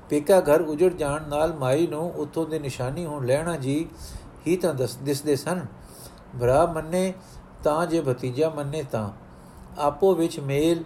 [0.09, 3.89] ਪੇਕਾ ਘਰ ਉਜੜ ਜਾਣ ਨਾਲ ਮਾਈ ਨੂੰ ਉਥੋਂ ਦੀ ਨਿਸ਼ਾਨੀ ਹੁਣ ਲੈਣਾ ਜੀ
[4.47, 5.65] ਹੀ ਤਾਂ ਦਿਸਦੇ ਸਨ।
[6.41, 7.13] ਭਰਾ ਮੰਨੇ
[7.63, 9.09] ਤਾਂ, ਜੇ ਭਤੀਜਾ ਮੰਨੇ ਤਾਂ।
[9.77, 10.83] ਆਪੋ ਵਿੱਚ ਮੇਲ,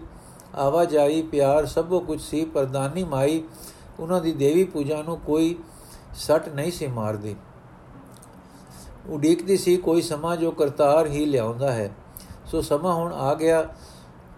[0.54, 3.42] ਆਵਾਜਾਈ, ਪਿਆਰ ਸਭੋ ਕੁਝ ਸੀ ਪ੍ਰਦਾਨੀ ਮਾਈ
[4.00, 5.58] ਉਹਨਾਂ ਦੀ ਦੇਵੀ ਪੂਜਾ ਨੂੰ ਕੋਈ
[6.14, 7.36] ਸੱਟ ਨਹੀਂ ਸੀ ਮਾਰਦੀ।
[9.08, 11.90] ਉਡੀਕਦੀ ਸੀ, ਕੋਈ ਸਮਾਂ ਜੋ ਕਰਤਾਰ ਹੀ ਲਿਆਉਂਦਾ ਹੈ।
[12.46, 13.68] ਸੋ ਸਮਾਂ ਹੁਣ ਆ ਗਿਆ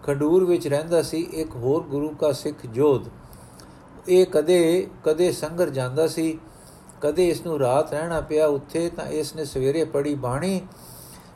[0.03, 3.01] ਖਡੂਰ ਵਿੱਚ ਰਹਿੰਦਾ ਸੀ, ਇੱਕ ਹੋਰ ਗੁਰੂ ਕਾ ਸਿੱਖ ਜੋਧ।
[4.07, 6.39] ਇਹ ਕਦੇ ਕਦੇ ਸੰਗਰ ਜਾਂਦਾ ਸੀ,
[7.01, 10.61] ਕਦੇ ਇਸ ਨੂੰ ਰਾਤ ਰਹਿਣਾ ਪਿਆ। ਉੱਥੇ ਤਾਂ ਇਸ ਨੇ ਸਵੇਰੇ ਪੜੀ ਬਾਣੀ,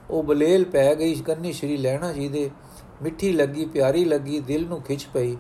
[0.10, 2.52] ਉਹ ਬਲੇਲ ਪੈ ਗਈ, ਕੰਨੀ ਸ਼੍ਰੀ ਲੈਣਾ ਜੀ ਦੇ।
[3.02, 5.38] ਮਿੱਠੀ ਲੱਗੀ, ਪਿਆਰੀ ਲੱਗੀ, ਦਿਲ ਨੂੰ ਖਿੱਚ ਪਈ।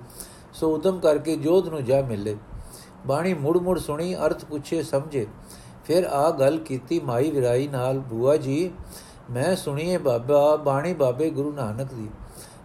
[0.53, 2.37] ਸੋ ਉਦਮ ਕਰਕੇ ਜੋਧ ਨੂੰ ਜਾ ਮਿਲੇ।
[3.07, 5.27] ਬਾਣੀ ਮੁੜ ਮੁੜ ਸੁਣੀ, ਅਰਥ ਪੁੱਛੇ, ਸਮਝੇ।
[5.85, 8.71] ਫਿਰ ਆ ਗੱਲ ਕੀਤੀ ਮਾਈ ਵਿਰਾਈ ਨਾਲ, ਬੂਆ ਜੀ,
[9.31, 12.07] ਮੈਂ ਸੁਣੀਏ ਬਾਬਾ, ਬਾਣੀ ਬਾਬੇ ਗੁਰੂ ਨਾਨਕ ਦੀ।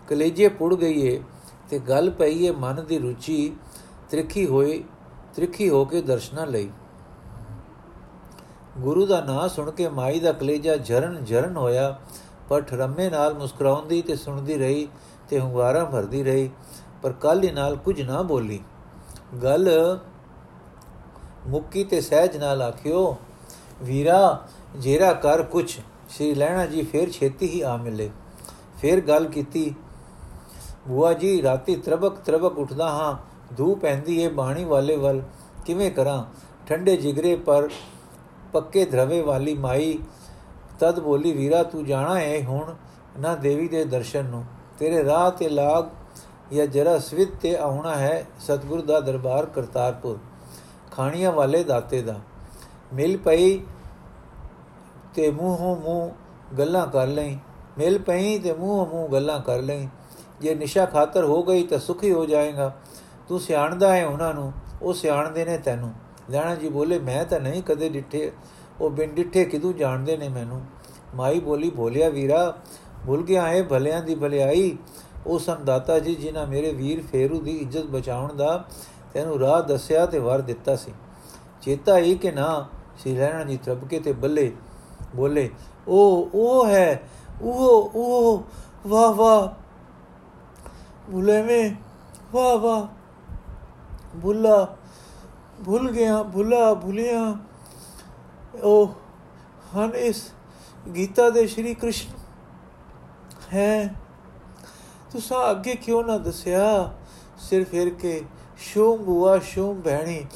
[0.08, 1.20] ਕਲੇਜੇ ਪੁੜ ਗਈਏ
[1.70, 3.52] ਤੇ ਗੱਲ ਪਈਏ ਮਨ ਦੀ ਰੁਚੀ
[4.10, 4.82] ਤ੍ਰਿਖੀ ਹੋਈ
[5.34, 6.70] ਤ੍ਰਿਖੀ ਹੋ ਕੇ ਦਰਸ਼ਨਾ ਲਈ।
[8.78, 11.98] ਗੁਰੂ ਦਾ ਨਾਮ ਸੁਣ ਕੇ ਮਾਈ ਦਾ ਕਲੇਜਾ ਜਰਨ ਜਰਨ ਹੋਇਆ
[12.48, 14.86] ਪਰ ਠਰਮੇ ਨਾਲ ਮੁਸਕਰਾਉਂਦੀ ਤੇ ਸੁਣਦੀ ਰਹੀ
[15.28, 16.50] ਤੇ ਹੁੰਗਾਰਾ ਭਰਦੀ ਰਹੀ,
[17.02, 18.60] ਪਰ ਕੱਲ ਹੀ ਨਾਲ ਕੁਝ ਨਾ ਬੋਲੀ।
[19.42, 19.98] ਗੱਲ
[21.46, 23.16] ਮੁੱਕੀ ਤੇ ਸਹਿਜ ਨਾਲ ਆਖਿਓ,
[23.82, 25.78] ਵੀਰਾ, ਜੇਰਾ ਕਰ ਕੁਛ।
[26.08, 28.10] ਸ੍ਰੀ ਲੈਣਾ ਜੀ ਫੇਰ ਛੇਤੀ ਹੀ ਆ ਮਿਲੇ।
[28.80, 29.74] ਫੇਰ ਗੱਲ ਕੀਤੀ
[30.88, 33.16] ਬੂਆ ਜੀ, ਰਾਤੀ ਤਰਬਕ ਤਰਬਕ ਉੱਠਦਾ ਹਾਂ
[33.56, 35.22] ਧੂ ਪੈਂਦੀ ਏ ਬਾਣੀ ਵਾਲੇ ਵੱਲ,
[35.66, 36.24] ਕਿਵੇਂ ਕਰਾਂ?
[36.66, 37.68] ਠੰਡੇ ਜਿਗਰੇ ਪਰ
[38.52, 39.98] ਪੱਕੇ ਧਰਵੇ ਵਾਲੀ ਮਾਈ,
[40.78, 42.74] ਤਦ ਬੋਲੀ, ਵੀਰਾ, ਤੂੰ ਜਾਣਾ ਹੈ ਹੁਣ,
[43.20, 44.44] ਨਾ ਦੇਵੀ ਦੇ ਦਰਸ਼ਨ ਨੂੰ।
[44.78, 45.84] ਤੇਰੇ ਰਾਹ ਤੇ ਲਾਗ
[46.54, 50.18] ਜਾਂ ਜਰਾ ਸਵਿਤ ਤੇ ਆਉਣਾ ਹੈ, ਸਤਗੁਰ ਦਾ ਦਰਬਾਰ ਕਰਤਾਰਪੁਰ।
[50.90, 52.20] ਖਾਣੀਆਂ ਵਾਲੇ ਦਾਤੇ ਦਾ।
[52.94, 53.58] ਮਿਲ ਪਈ
[55.14, 56.10] ਤੇ ਮੂੰਹੋਂ ਮੂੰਹ
[56.58, 57.38] ਗੱਲਾਂ ਕਰ ਲਈ,
[57.78, 59.88] ਮਿਲ ਪਈ ਤੇ ਮੂੰਹੋਂ ਮੂੰਹ ਗੱਲਾਂ ਕਰ ਲਈ
[60.42, 62.72] ਜੇ ਨਿਸ਼ਾ ਖਾਤਰ ਹੋ ਗਈ ਤਾਂ ਸੁਖੀ ਹੋ ਜਾਏਗਾ।
[63.28, 65.92] ਤੂੰ ਸਿਆਣਦਾ ਹੈ ਉਹਨਾਂ ਨੂੰ, ਉਹ ਸਿਆਣਦੇ ਨੇ ਤੈਨੂੰ।
[66.30, 68.32] ਲੈਣਾ ਜੀ ਬੋਲੇ, ਮੈਂ ਤਾਂ ਨਹੀਂ ਕਦੇ ਡਿੱਠੇ,
[68.80, 70.62] ਉਹ ਬਿਨ ਡਿੱਠੇ ਕਿਦੂ ਜਾਣਦੇ ਨੇ ਮੈਨੂੰ?
[71.14, 72.56] ਮਾਈ ਬੋਲੀ, ਬੋਲਿਆ ਵੀਰਾ,
[73.06, 74.76] ਭੁੱਲ ਗਿਆ ਹੈ ਭਲਿਆਂ ਦੀ ਭਲਾਈ।
[75.26, 78.64] ਉਹ ਸੰਦਾਤਾ ਜੀ ਜਿਨ੍ਹਾਂ ਮੇਰੇ ਵੀਰ ਫੇਰੂ ਦੀ ਇੱਜ਼ਤ ਬਚਾਉਣ ਦਾ
[79.14, 80.92] ਤੈਨੂੰ ਰਾਹ ਦੱਸਿਆ ਤੇ ਵਰ ਦਿੱਤਾ ਸੀ।
[81.62, 82.66] ਚੇਤਾ ਹੀ ਕਿ ਨਾ,
[82.98, 84.52] ਸੀ ਲੈਣਾ ਜੀ ਤਰਬਕੇ ਤੇ ਬੱਲੇ,
[85.16, 85.50] ਬੋਲੇ,
[85.88, 87.02] ਉਹ ਉਹ ਹੈ,
[87.42, 88.42] ਉਹ ਉਹ,
[88.88, 89.61] ਵਾਹ ਵਾਹ।
[91.10, 91.74] ਭੁਲੇ ਮੇ
[92.32, 92.86] ਵਾਹ ਵਾਹ।
[94.22, 94.76] ਭੁੱਲਾ।
[95.64, 97.36] ਭੁੱਲ ਗਿਆ। ਭੁੱਲਾ, ਭੁਲਿਆ।
[98.62, 98.94] ਉਹ
[99.76, 100.30] ਹਨ ਇਸ
[100.96, 102.12] ਗੀਤਾ ਦੇ ਸ਼੍ਰੀ ਕ੍ਰਿਸ਼ਨ
[103.54, 103.94] ਹੈ।
[105.12, 106.94] ਤੁਸੀਂ ਅੱਗੇ ਕਿਉਂ ਨਾ ਦੱਸਿਆ?
[107.38, 108.24] ਸਿਰ ਫੇਰ ਕੇ,
[108.58, 110.26] ਸ਼ੂਮ ਬੁਆ ਸ਼ੂਮ ਭੈਣੀ,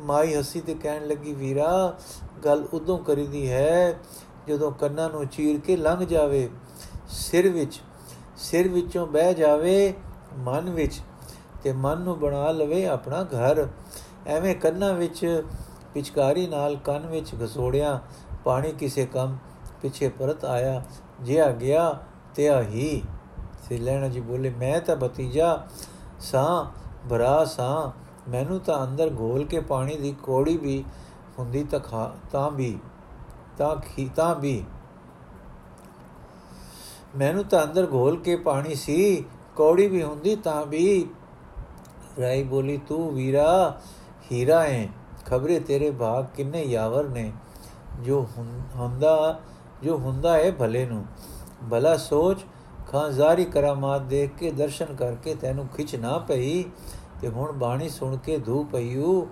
[0.00, 1.98] ਮਾਈ ਹਸੀ ਤੇ ਕਹਿਣ ਲੱਗੀ, ਵੀਰਾ,
[2.44, 3.98] ਗੱਲ ਉਦੋਂ ਕਰੀਦੀ ਹੈ
[4.48, 6.50] ਜਦੋਂ ਕੰਨਾਂ ਨੂੰ ਚੀਰ ਕੇ ਲੰਘ ਜਾਵੇ।
[7.08, 7.80] ਸਿਰ ਵਿੱਚ,
[8.36, 9.94] ਸਿਰ ਵਿੱਚੋਂ ਬਹਿ ਜਾਵੇ।
[10.38, 11.00] ਮਨ ਵਿੱਚ
[11.62, 13.66] ਤੇ ਮਨ ਨੂੰ ਬਣਾ ਲਵੇ ਆਪਣਾ ਘਰ।
[14.26, 15.44] ਐਵੇਂ ਕੰਨਾਂ ਵਿੱਚ
[15.94, 17.98] ਪਿਚਕਾਰੀ ਨਾਲ ਕੰਨ ਵਿੱਚ ਘਸੋੜਿਆ
[18.44, 19.36] ਪਾਣੀ ਕਿਸੇ ਕੰਮ
[19.82, 20.82] ਪਿੱਛੇ ਪਰਤ ਆਇਆ
[21.20, 21.98] ਜਿਹਾ ਗਿਆ
[22.34, 23.02] ਤੇ ਆਹੀ
[23.68, 25.66] ਸੇ ਲੈਣਾ ਜੀ ਬੋਲੇ, ਮੈਂ ਤਾਂ ਭਤੀਜਾ
[26.20, 26.64] ਸਾਂ,
[27.10, 27.90] ਭਰਾ ਸਾਂ,
[28.30, 30.84] ਮੈਨੂੰ ਤਾਂ ਅੰਦਰ ਘੋਲ ਕੇ ਪਾਣੀ ਦੀ ਕੋੜੀ ਵੀ
[31.38, 32.78] ਹੁੰਦੀ ਤਾਂ ਖਾ, ਤਾਂ ਵੀ,
[33.58, 34.64] ਤਾਂ ਖੀ, ਤਾਂ ਵੀ।
[37.16, 39.24] ਮੈਨੂੰ ਤਾਂ ਅੰਦਰ ਘੋਲ ਕੇ ਪਾਣੀ ਸੀ
[39.56, 41.06] ਕੌੜੀ ਵੀ ਹੁੰਦੀ ਤਾਂ ਵੀ
[42.20, 43.80] ਰਾਈ ਬੋਲੀ, ਤੂੰ ਵੀਰਾ
[44.32, 44.88] ਹੀਰਾ ਹੈ
[45.26, 47.32] ਖਬਰੇ ਤੇਰੇ ਭਾਗ ਕਿੰਨੇ ਯਾਵਰ ਨੇ।
[48.00, 48.26] ਜੋ
[48.76, 49.40] ਹੁੰਦਾ
[49.82, 51.04] ਜੋ ਹੁੰਦਾ ਹੈ ਭਲੇ ਨੂੰ।
[51.70, 52.44] ਭਲਾ ਸੋਚ
[52.88, 56.64] ਖਾਂਜ਼ਾਰੀ ਕਰਾਮਾਤ ਦੇਖ ਕੇ ਦਰਸ਼ਨ ਕਰਕੇ ਤੈਨੂੰ ਖਿੱਚ ਨਾ ਪਈ।
[57.20, 59.26] ਤੇ ਹੁਣ ਬਾਣੀ ਸੁਣ ਕੇ ਧੂ ਪਈਉ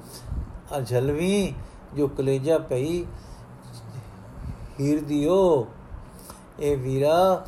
[0.72, 1.54] ਆ ਜਲਵੀ
[1.94, 3.04] ਜੋ ਕਲੇਜਾ ਪਈ,
[4.80, 5.66] ਹੀਰ ਦਿਓ।
[6.60, 7.46] ਇਹ ਵੀਰਾ,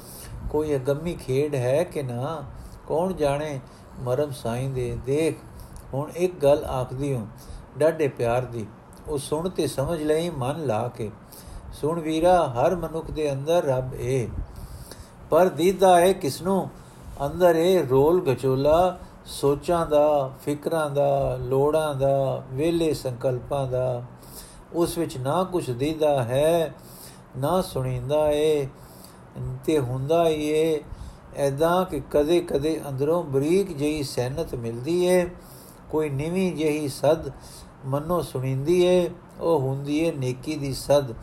[0.50, 2.42] ਕੋਈ ਅਗੰਮੀ ਖੇਡ ਹੈ ਕਿ ਨਾ?
[2.86, 3.60] ਕੌਣ ਜਾਣੇ?
[4.00, 5.36] ਮਰਮ ਸਾਈਂ ਦੇ, ਦੇਖ,
[5.94, 7.26] ਹੁਣ ਇੱਕ ਗੱਲ ਆਖਦੀ ਹਾਂ,
[7.78, 8.66] ਡਾਢੇ ਪਿਆਰ ਦੀ।
[9.08, 11.10] ਉਹ ਸੁਣ ਤੇ ਸਮਝ ਲਈ ਮਨ ਲਾ ਕੇ।
[11.72, 14.28] ਸੁਣ ਵੀਰਾ, ਹਰ ਮਨੁੱਖ ਦੇ ਅੰਦਰ ਰੱਬ ਏ।
[15.30, 16.68] ਪਰ ਦੀਦਾ ਹੈ ਕਿਸਨੂੰ?
[17.26, 24.02] ਅੰਦਰ ਇਹ ਰੋਲ ਗਚੋਲਾ ਸੋਚਾਂ ਦਾ, ਫਿਕਰਾਂ ਦਾ, ਲੋੜਾਂ ਦਾ ਵੇਲੇ ਸੰਕਲਪਾਂ ਦਾ।
[24.72, 26.74] ਉਸ ਵਿੱਚ ਨਾ ਕੁਝ ਦੀਦਾ ਹੈ,
[27.38, 28.68] ਨਾ ਸੁਣੀਂਦਾ ਏ,
[29.64, 30.82] ਤੇ ਹੁੰਦਾ ਹੀ ਏ
[31.36, 35.30] ਐਦਾਂ ਕਿ ਕਦੇ ਕਦੇ ਅੰਦਰੋਂ ਬਰੀਕ ਜਿਹੀ ਸਹਿਨਤ ਮਿਲਦੀ ਏ,
[35.90, 37.30] ਕੋਈ ਨਿਵੀਂ ਜਿਹੀ ਸਦ
[37.86, 39.10] ਮਨੋਂ ਸੁਣੀਂਦੀ ਏ,
[39.40, 41.14] ਉਹ ਹੁੰਦੀ ਏ ਨੇਕੀ ਦੀ ਸਦ।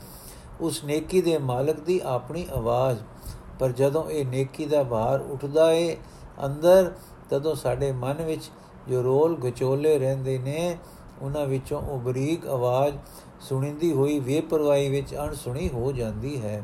[0.62, 3.00] ਉਸ ਨੇਕੀ ਦੇ ਮਾਲਕ ਦੀ ਆਪਣੀ ਆਵਾਜ਼।
[3.60, 5.98] ਪਰ ਜਦੋਂ ਇਹ ਨੇਕੀ ਦਾ ਭਾਰ ਉੱਠਦਾ ਏ,
[6.46, 6.92] ਅੰਦਰ
[7.30, 8.52] ਤਦੋਂ ਸਾਡੇ ਮਨ ਵਿੱਚ
[8.90, 10.78] ਜੋ ਰੋਲ ਗਚੋਲੇ ਰਹਿੰਦੇ ਨੇ,
[11.22, 12.98] ਉਹਨਾਂ ਵਿੱਚੋਂ ਉਹ ਬਰੀਕ ਆਵਾਜ਼
[13.42, 16.64] ਸੁਣੀਂਦੀ ਹੋਈ ਵੇਪਰਵਾਹੀ ਵਿੱਚ ਅਣਸੁਣੀ ਹੋ ਜਾਂਦੀ ਹੈ।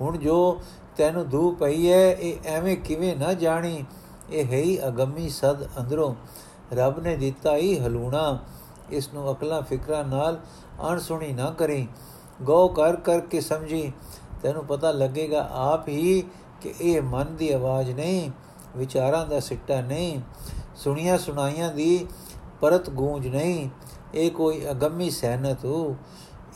[0.00, 0.60] ਹੁਣ ਜੋ
[0.96, 3.84] ਤੈਨੂੰ ਦੂ ਪਈ ਹੈ ਇਹ ਐਵੇਂ ਕਿਵੇਂ ਨਾ ਜਾਣੀ।
[4.30, 6.14] ਇਹ ਹੈ ਹੀ ਅਗੰਮੀ ਸਦ ਅੰਦਰੋਂ।
[6.72, 8.38] ਰੱਬ ਨੇ ਦਿੱਤਾ ਹੀ ਹਲੂਣਾ।
[8.90, 10.40] ਇਸ ਨੂੰ ਅਕਲਾਂ ਫਿਕਰਾਂ ਨਾਲ
[10.90, 11.88] ਅਣਸੁਣੀ ਨਾ ਕਰੀ।
[12.42, 13.92] ਗੋ ਕਰ ਕਰ ਕੇ ਸਮਝੀ।
[14.42, 16.24] ਤੈਨੂੰ ਪਤਾ ਲੱਗੇਗਾ ਆਪ ਹੀ
[16.60, 18.30] ਕਿ ਇਹ ਮਨ ਦੀ ਆਵਾਜ਼ ਨਹੀਂ,
[18.76, 20.20] ਵਿਚਾਰਾਂ ਦਾ ਸਿੱਟਾ ਨਹੀਂ,
[20.76, 22.06] ਸੁਣੀਆਂ ਸੁਣਾਈਆਂ ਦੀ
[22.60, 23.68] ਪਰਤ ਗੂੰਜ ਨਹੀਂ।
[24.14, 25.96] ਇਹ ਕੋਈ ਅਗੰਮੀ ਸਹਿਨਤ ਹੋ।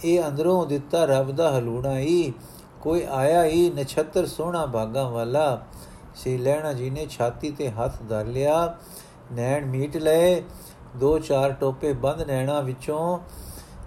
[0.05, 2.33] ਇਹ ਅੰਦਰੋਂ ਦਿੱਤਾ ਰੱਬ ਦਾ ਹਲੂਣਾ ਹੀ।
[2.81, 5.63] ਕੋਈ ਆਇਆ ਹੀ ਨਛੱਤਰ ਸੋਹਣਾ ਭਾਗਾ ਵਾਲਾ
[6.15, 8.77] ਸੀ ਲੈਣਾ ਜੀ ਨੇ ਛਾਤੀ ਤੇ ਹੱਥ ਧਰ ਲਿਆ,
[9.33, 10.43] ਨੈਣ ਮੀਟ ਲਏ,
[10.97, 13.19] ਦੋ ਚਾਰ ਟੋਪੇ ਬੰਦ ਨੈਣਾ ਵਿੱਚੋਂ,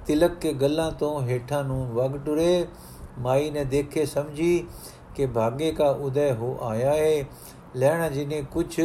[0.08, 2.68] ਤਿਲਕ ਕੇ ਗੱਲਾਂ ਤੋਂ ਹੇਠਾਂ ਨੂੰ ਵਗ ਟੁਰੇ,
[3.20, 4.68] ਮਾਈ ਨੇ ਦੇਖੇ ਸਮਝੀ
[5.16, 7.24] ਕਿ ਭਾਗੇ ਕਾ ਉਦੈ ਹੋ ਆਇਆ ਹੈ
[7.76, 8.80] ਲੈਣਾ ਜੀ ਨੇ ਕੁਛ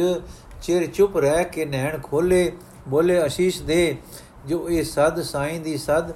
[0.61, 2.51] ਚਿਰ ਚੁੱਪ ਰਹਿ ਕੇ ਨੈਣ ਖੋਲੇ
[2.87, 3.97] ਬੋਲੇ, ਅਸ਼ੀਸ਼ ਦੇ,
[4.47, 6.13] ਜੋ ਇਹ ਸਦ ਸਾਈਂ ਦੀ ਸਦ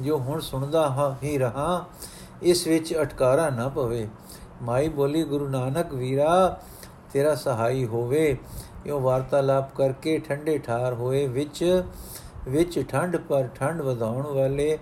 [0.00, 1.84] ਜੋ ਹੁਣ ਸੁਣਦਾ ਹਾਂ, ਹੀ ਰਹਾ।
[2.42, 4.08] ਇਸ ਵਿੱਚ ਅਟਕਾਰਾ ਨਾ ਪਵੇ।
[4.62, 6.60] ਮਾਈ ਬੋਲੀ, ਗੁਰੂ ਨਾਨਕ ਵੀਰਾ,
[7.12, 8.36] ਤੇਰਾ ਸਹਾਈ ਹੋਵੇ।
[8.86, 11.82] ਇਹ ਵਾਰਤਾਲਾਪ ਕਰਕੇ ਠੰਡੇ ਠਾਰ ਹੋਏ ਵਿੱਚ
[12.48, 14.78] ਵਿੱਚ ਠੰਡ ਪਰ ਠੰਡ ਵਧਾਉਣ ਵਾਲੇ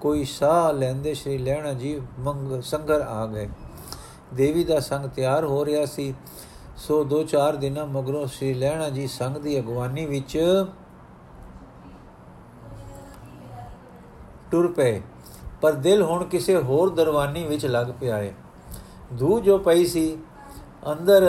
[0.00, 3.48] ਕੋਈ ਸਾਹ ਲੈਂਦੇ ਸ਼੍ਰੀ ਲੈਣਾ ਜੀ ਮੰਗ, ਸੰਗਰ ਆ ਗਏ।
[4.34, 6.14] ਦੇਵੀ ਦਾ ਸੰਗ ਤਿਆਰ ਹੋ ਰਿਹਾ ਸੀ।
[6.76, 10.64] ਸੋ ਦੋ ਚਾਰ ਦਿਨਾਂ ਮਗਰੋਂ ਸ਼੍ਰੀ ਲੈਣਾ ਜੀ ਸੰਗ ਦੀ ਅਗਵਾਨੀ ਵਿੱਚ
[14.50, 15.00] ਟੁਰ ਪਏ।
[15.60, 18.32] ਪਰ ਦਿਲ ਹੁਣ ਕਿਸੇ ਹੋਰ ਦਰਵਾਨੀ ਵਿੱਚ ਲੱਗ ਪਿਆ ਏ।
[19.18, 20.18] ਧੂ ਜੋ ਪਈ ਸੀ,
[20.92, 21.24] ਅੰਦਰ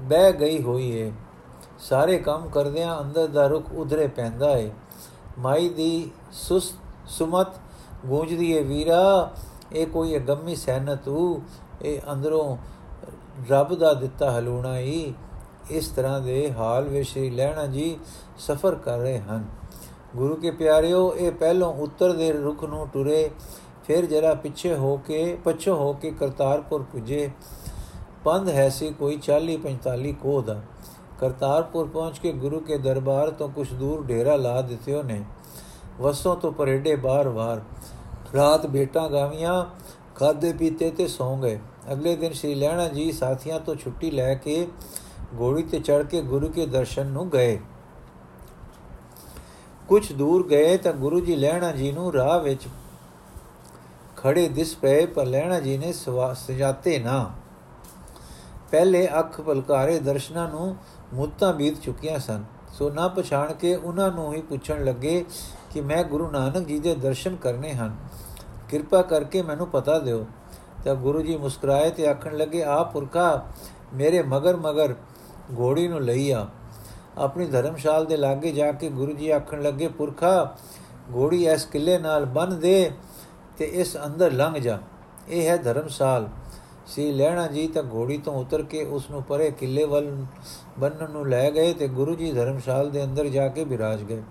[0.00, 1.12] ਬਹਿ ਗਈ ਹੋਈ ਏ।
[1.78, 4.70] ਸਾਰੇ ਕੰਮ ਕਰਦਿਆਂ ਅੰਦਰ ਦਾ ਰੁਖ ਉਧਰੇ ਪੈਂਦਾ ਏ।
[5.38, 6.72] ਮਾਈ ਦੀ ਸੁਸ,
[7.08, 7.48] ਸੁਮਤ
[8.06, 9.30] ਗੂੰਜਦੀ ਏ, ਵੀਰਾ,
[9.72, 11.42] ਇਹ ਕੋਈ ਅਗੰਮੀ ਸਹਿਨਤ ਹੂ
[11.82, 12.56] ਇਹ ਅੰਦਰੋਂ
[13.50, 15.14] ਰੱਬ ਦਾ ਦਿੱਤਾ ਹਲੂਣਾ ਹੀ
[15.70, 17.98] ਇਸ ਤਰ੍ਹਾਂ ਦੇ ਹਾਲ ਵਿੱਚ ਸ੍ਰੀ ਲੈਣਾ ਜੀ
[18.38, 19.44] ਸਫਰ ਕਰ ਰਹੇ ਹਨ।
[20.16, 23.30] ਗੁਰੂ ਕੇ ਪਿਆਰਿਓ, ਇਹ ਪਹਿਲੋਂ ਉੱਤਰ ਦੇ ਰੁਖ ਨੂੰ ਟੁਰੇ,
[23.86, 27.30] ਫਿਰ ਜਰਾ ਪਿੱਛੇ ਹੋ ਕੇ, ਪਛੋ ਹੋ ਕੇ ਕਰਤਾਰਪੁਰ ਪੁਜੇ।
[28.24, 30.60] ਪੰਧ ਹੈ ਸੀ ਕੋਈ 40 45 ਕੋਹ ਦਾ।
[31.20, 35.24] ਕਰਤਾਰਪੁਰ ਪਹੁੰਚ ਕੇ ਗੁਰੂ ਕੇ ਦਰਬਾਰ ਤੋਂ ਕੁਝ ਦੂਰ ਡੇਰਾ ਲਾ ਦਿੱਤਿਓ ਨੇ
[36.00, 37.62] ਵਸੋਂ ਤੋਂ ਪਰੇਡੇ ਬਾਰ-ਬਾਰ
[38.34, 39.64] ਰਾਤ ਬੇਟਾ ਗਾਵੀਆਂ
[40.14, 41.58] ਖਾਦੇ ਪੀਤੇ ਤੇ ਸੌਂ ਗਏ।
[41.92, 44.68] ਅਗਲੇ ਦਿਨ ਸ੍ਰੀ ਲੈਣਾ ਜੀ ਸਾਥੀਆਂ ਤੋਂ ਛੁੱਟੀ ਲੈ ਕੇ
[45.40, 47.58] ਘੋੜੀ ਤੇ ਚੜ ਕੇ ਗੁਰੂ ਕੇ ਦਰਸ਼ਨ ਨੂੰ ਗਏ।
[49.88, 52.68] ਕੁਝ ਦੂਰ ਗਏ ਤਾਂ ਗੁਰੂ ਜੀ ਲੈਣਾ ਜੀ ਨੂੰ ਰਾਹ ਵਿੱਚ
[54.16, 57.30] ਖੜੇ ਦਿਸ ਪਏ, ਪਰ ਲੈਣਾ ਜੀ ਨੇ ਸਜਾਤੇ ਨਾ।
[58.70, 60.76] ਪਹਿਲੇ ਅੱਖ ਪਲਕਾਰੇ ਦਰਸ਼ਨਾਂ ਨੂੰ
[61.14, 65.24] ਮੁੱਤਾਂ ਬੀਤ ਚੁੱਕੀਆਂ ਸਨ। ਸੋ ਨਾ ਪਛਾਣ ਕੇ ਉਹਨਾਂ ਨੂੰ ਹੀ ਪੁੱਛਣ ਲੱਗੇ
[65.70, 67.96] ਕਿ ਮੈਂ ਗੁਰੂ ਨਾਨਕ ਜੀ ਦੇ ਦਰਸ਼ਨ ਕਰਨੇ ਹਨ।
[68.68, 70.26] ਕਿਰਪਾ ਕਰਕੇ ਮੈਨੂੰ ਪਤਾ ਦਿਓ।
[70.84, 73.46] ਤਾਂ ਗੁਰੂ ਜੀ ਮੁਸਕਰਾਏ ਤੇ ਆਖਣ ਲੱਗੇ, ਆ ਪੁਰਖਾ,
[73.94, 74.94] ਮੇਰੇ ਮਗਰ ਮਗਰ
[75.58, 76.46] ਘੋੜੀ ਨੂੰ ਲਈ ਆ।
[77.18, 80.56] ਆਪਣੀ ਧਰਮਸ਼ਾਲ ਦੇ ਲਾਗੇ ਜਾ ਕੇ ਗੁਰੂ ਜੀ ਆਖਣ ਲੱਗੇ, ਪੁਰਖਾ
[81.14, 82.90] ਘੋੜੀ ਇਸ ਕਿਲੇ ਨਾਲ ਬੰਨ ਦੇ
[83.58, 84.78] ਤੇ ਇਸ ਅੰਦਰ ਲੰਘ ਜਾ।
[85.28, 86.28] ਇਹ ਹੈ ਧਰਮਸ਼ਾਲ।
[86.86, 90.24] ਸੀ ਲੈਣਾ ਜੀ ਤਾਂ ਘੋੜੀ ਤੋਂ ਉਤਰ ਕੇ ਉਸ ਨੂੰ ਪਰੇ ਕਿਲੇ ਵੱਲ
[90.78, 94.22] ਬੰਨਣ ਨੂੰ ਲੈ ਗਏ ਤੇ ਗੁਰੂ ਜੀ ਧਰਮਸ਼ਾਲ ਦੇ ਅੰਦਰ ਜਾ ਕੇ ਬਿਰਾਜ ਗਏ।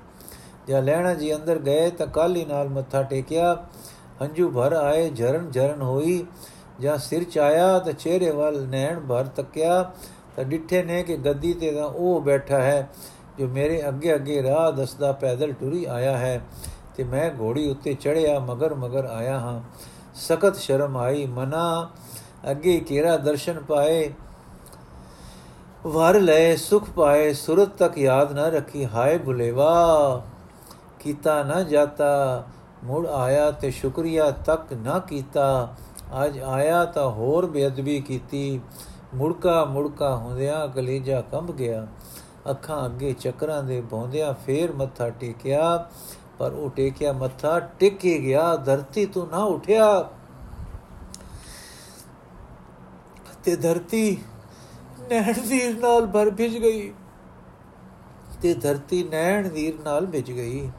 [0.68, 3.66] ਜਦ ਲੈਣਾ ਜੀ ਅੰਦਰ ਗਏ ਤਾਂ ਕਾਲੀ ਨਾਲ ਮੱਥਾ ਟੇਕਿਆ,
[4.22, 6.26] ਹੰਝੂ ਭਰ ਆਏ ਝਰਨ ਝਰਨ ਹੋਈ।
[6.80, 9.92] ਜਾਂ ਸਿਰ ਚ ਆਇਆ ਤਾਂ ਚਿਹਰੇ ਵੱਲ ਨੈਣ ਭਰ ਤੱਕਿਆ
[10.38, 12.90] ਤਾਂ ਡਿੱਠੇ ਨੇ ਕਿ ਗੱਦੀ ਤੇ ਤਾਂ ਉਹ ਬੈਠਾ ਹੈ
[13.40, 16.42] ਜੋ ਮੇਰੇ ਅੱਗੇ ਅੱਗੇ ਰਾਹ ਦੱਸਦਾ ਪੈਦਲ ਟੁਰੀ ਆਇਆ ਹੈ
[16.98, 19.62] ਤੇ ਮੈਂ ਘੋੜੀ ਉੱਤੇ ਚੜਿਆ ਮਗਰ ਮਗਰ ਆਇਆ ਹਾਂ।
[20.16, 21.90] ਸਖਤ ਸ਼ਰਮ ਆਈ, ਮਨਾ
[22.52, 24.14] ਅੱਗੇ ਕੇਰਾ ਦਰਸ਼ਨ ਪਾਏ,
[25.86, 30.24] ਵਰ ਲੈ ਸੁਖ ਪਾਏ, ਸੁਰਤ ਤੱਕ ਯਾਦ ਨਾ ਰੱਖੀ, ਹਾਏ ਭੁਲੇਵਾ,
[31.00, 32.46] ਕੀਤਾ ਨਾ ਜਾਤਾ,
[32.84, 35.76] ਮੁੜ ਆਇਆ ਤੇ ਸ਼ੁਕਰੀਆ ਤੱਕ ਨਾ ਕੀਤਾ,
[36.26, 38.62] ਅੱਜ ਆਇਆ ਤਾਂ ਹੋਰ ਬੇਅਦਬੀ ਕੀਤੀ।
[39.18, 41.88] ਮੁੜਕਾ ਮੁੜਕਾ ਹੁੰਦਿਆਂ ਕਲੇਜਾ ਕੰਬ ਗਿਆ।
[42.50, 45.90] ਅੱਖਾਂ ਅੱਗੇ ਚੱਕਰਾਂ ਦੇ ਭੌਂਦਿਆਂ ਫੇਰ ਮੱਥਾ ਟੇਕਿਆ,
[46.40, 50.10] ਪਰ ਉਹ ਟੇਕਿਆ ਮੱਥਾ ਟਿਕ ਗਿਆ, ਧਰਤੀ ਤੋਂ ਨਾ ਉਠਿਆ।
[53.44, 54.18] ਤੇ ਧਰਤੀ
[55.10, 56.94] ਨੈਣ ਵੀਰ ਨਾਲ ਭਰ ਭਿਜ ਗਈ।
[58.42, 60.72] ਤੇ ਧਰਤੀ ਨੈਣ ਵੀਰ ਨਾਲ ਭਿਜ ਗਈ।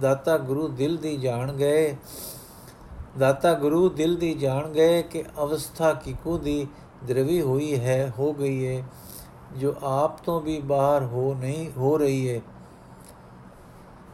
[0.00, 1.96] ਦਾਤਾ ਗੁਰੂ ਦਿਲ ਦੀ ਜਾਣ ਗਏ।
[3.18, 6.66] ਦਾਤਾ ਗੁਰੂ ਦਿਲ ਦੀ ਜਾਣ ਗਏ ਕਿ ਅਵਸਥਾ ਕਿਕੂ ਦੀ
[7.06, 8.82] ਦਰਵੀ ਹੋਈ ਹੈ ਹੋ ਗਈ ਹੈ
[9.58, 12.40] ਜੋ ਆਪ ਤੋਂ ਵੀ ਬਾਹਰ ਹੋ ਨਹੀਂ ਹੋ ਰਹੀ ਹੈ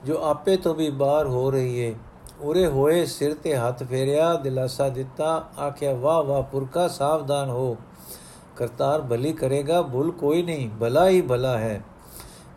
[0.05, 1.95] ਜੋ ਆਪੇ ਤੋਂ ਵੀ ਬਾਹਰ ਹੋ ਰਹੀ ਹੈ
[2.41, 7.77] ਉਰੇ ਹੋਏ ਸਿਰ ਤੇ ਹੱਥ ਫੇਰਿਆ ਦਿਲਾਸਾ ਦਿੱਤਾ ਆਖਿਆ ਵਾਹ ਵਾਹ ਪੁਰਖਾ ਸਾਵਧਾਨ ਹੋ
[8.57, 11.83] ਕਰਤਾਰ ਭਲੀ ਕਰੇਗਾ ਭੁੱਲ ਕੋਈ ਨਹੀਂ ਭਲਾ ਹੀ ਭਲਾ ਹੈ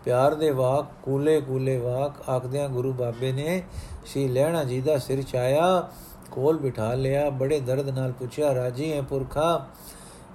[0.05, 3.61] ਪਿਆਰ ਦੇ ਵਾਕ ਕੂਲੇ ਕੂਲੇ ਵਾਕ ਆਖਦਿਆਂ ਗੁਰੂ ਬਾਬੇ ਨੇ
[4.05, 5.89] ਸ਼੍ਰੀ ਲੈਣਾ ਜੀ ਦਾ ਸਿਰ ਚਾਇਆ
[6.31, 9.67] ਕੋਲ ਬਿਠਾ ਲਿਆ ਬੜੇ ਦਰਦ ਨਾਲ ਪੁੱਛਿਆ ਰਾਜੀ ਹੈ ਪੁਰਖਾ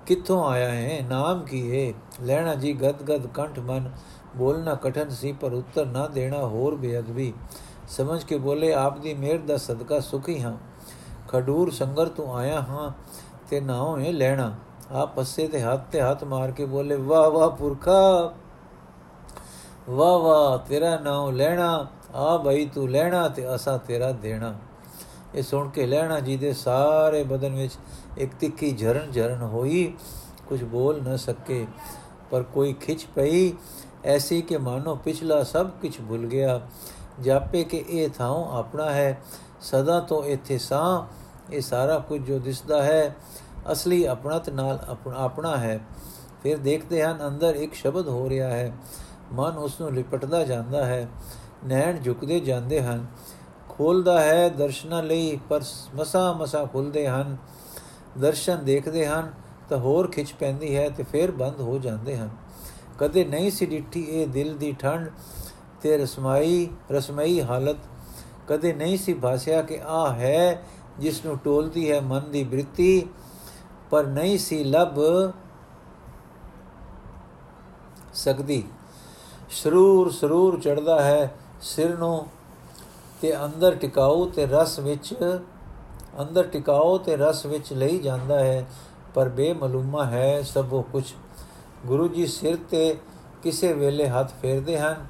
[0.06, 1.06] ਕਿੱਥੋਂ ਆਇਆ ਹੈ?
[1.08, 1.92] ਨਾਮ ਕੀ ਹੈ?
[2.22, 3.90] ਲੈਣਾ ਜੀ ਗਦ ਗਦ ਕੰਠ ਮਨ।
[4.36, 7.34] ਬੋਲਣਾ ਕਠਨ ਸੀ, ਪਰ ਉੱਤਰ ਨਾ ਦੇਣਾ ਹੋਰ ਬੇਅਦਬੀ।
[7.88, 10.56] ਸਮਝ ਕੇ ਬੋਲੇ, ਆਪ ਦੀ ਮਿਹਰ ਦਾ ਸਦਕਾ ਸੁਖੀ ਹਾਂ।
[11.28, 12.92] ਖਡੂਰ ਸੰਗਰ ਤੋਂ ਆਇਆ ਹਾਂ
[13.48, 14.54] ਤੇ ਨਾਉ ਹੈ ਲੈਣਾ।
[14.92, 18.32] ਆ ਪੱਸੇ ਤੇ ਹੱਥ ਤੇ ਹੱਥ ਮਾਰ ਕੇ ਬੋਲੇ, ਵਾਹ ਵਾਹ ਪੁਰਖਾ।
[19.90, 24.54] ਵਾਹ ਵਾਹ, ਤੇਰਾ ਨਾਮ ਲੈਣਾ। ਆ ਭਾਈ ਤੂੰ ਲੈਣਾ ਤੇ ਅਸਾਂ ਤੇਰਾ ਦੇਣਾ।
[25.34, 27.72] ਇਹ ਸੁਣ ਕੇ ਲੈਣਾ ਜੀ ਦੇ ਸਾਰੇ ਬਦਨ ਵਿੱਚ
[28.18, 29.94] ਇੱਕ ਤਿੱਖੀ ਝਰਨ ਝਰਨ ਹੋਈ।
[30.46, 31.66] ਕੁਝ ਬੋਲ ਨਾ ਸਕੇ,
[32.30, 33.52] ਪਰ ਕੋਈ ਖਿੱਚ ਪਈ।
[34.04, 36.60] ਐਸੀ ਕਿ ਮਾਨੋ ਪਿਛਲਾ ਸਭ ਕੁਝ ਭੁੱਲ ਗਿਆ।
[37.20, 39.22] ਜਾਪੇ ਕਿ ਇਹ ਥਾਂ ਆਪਣਾ ਹੈ,
[39.60, 41.06] ਸਦਾ ਤੋਂ ਇੱਥੇ ਸਾਂ।
[41.52, 43.16] ਇਹ ਸਾਰਾ ਕੁਝ ਜੋ ਦਿਸਦਾ ਹੈ,
[43.72, 45.80] ਅਸਲੀ ਆਪਣਤ ਨਾਲ ਆਪਣਾ ਹੈ।
[46.42, 48.72] ਫਿਰ ਦੇਖਦੇ ਹਨ, ਅੰਦਰ ਇੱਕ ਸ਼ਬਦ ਹੋ ਰਿਹਾ ਹੈ।
[49.32, 51.08] ਮਨ ਉਸ ਨੂੰ ਲਿਪਟਦਾ ਜਾਂਦਾ ਹੈ।
[51.66, 53.06] ਨੈਣ ਝੁਕਦੇ ਜਾਂਦੇ ਹਨ।
[53.76, 55.62] ਖੋਲਦਾ ਹੈ ਦਰਸ਼ਨਾਂ ਲਈ, ਪਰ
[55.94, 57.36] ਮਸਾ ਮਸਾ ਖੁੱਲਦੇ ਹਨ,
[58.18, 59.32] ਦਰਸ਼ਨ ਦੇਖਦੇ ਹਨ,
[59.68, 62.30] ਤਾਂ ਹੋਰ ਖਿੱਚ ਪੈਂਦੀ ਹੈ ਤੇ ਫਿਰ ਬੰਦ ਹੋ ਜਾਂਦੇ ਹਨ।
[62.98, 65.10] ਕਦੇ ਨਹੀਂ ਸੀ ਡਿੱਠੀ ਇਹ ਦਿਲ ਦੀ ਠੰਡ
[65.82, 67.76] ਤੇ ਰਸਮਾਈ, ਰਸਮਈ ਹਾਲਤ।
[68.48, 70.62] ਕਦੇ ਨਹੀਂ ਸੀ ਭਾਸਿਆ ਕਿ ਆ ਹੈ
[70.98, 73.06] ਜਿਸ ਨੂੰ ਟੋਲਦੀ ਹੈ ਮਨ ਦੀ ਬ੍ਰਿਤੀ,
[73.90, 75.00] ਪਰ ਨਹੀਂ ਸੀ ਲਬ
[78.14, 78.62] ਸਕਦੀ।
[79.50, 82.26] ਸਰੂਰ ਸਰੂਰ ਚੜਦਾ ਹੈ ਸਿਰ ਨੂੰ
[83.22, 85.14] ਤੇ ਅੰਦਰ ਟਿਕਾਉ ਤੇ ਰਸ ਵਿੱਚ,
[86.20, 88.66] ਅੰਦਰ ਟਿਕਾਉ ਤੇ ਰਸ ਵਿੱਚ ਲਈ ਜਾਂਦਾ ਹੈ,
[89.14, 91.04] ਪਰ ਬੇਮਲੂਮਾ ਹੈ ਸਭ ਉਹ ਕੁਝ
[91.86, 92.96] ਗੁਰੂ ਜੀ ਸਿਰ ਤੇ
[93.42, 95.06] ਕਿਸੇ ਵੇਲੇ ਹੱਥ ਫੇਰਦੇ ਹਨ,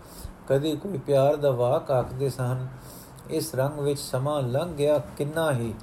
[0.48, 2.66] ਕਦੀ ਕੋਈ ਪਿਆਰ ਦਾ ਵਾਕ ਆਖਦੇ ਸਨ।
[3.31, 5.75] ਇਸ ਰੰਗ ਵਿੱਚ ਸਮਾਂ ਲੰਘ ਗਿਆ ਕਿੰਨਾ ਹੀ।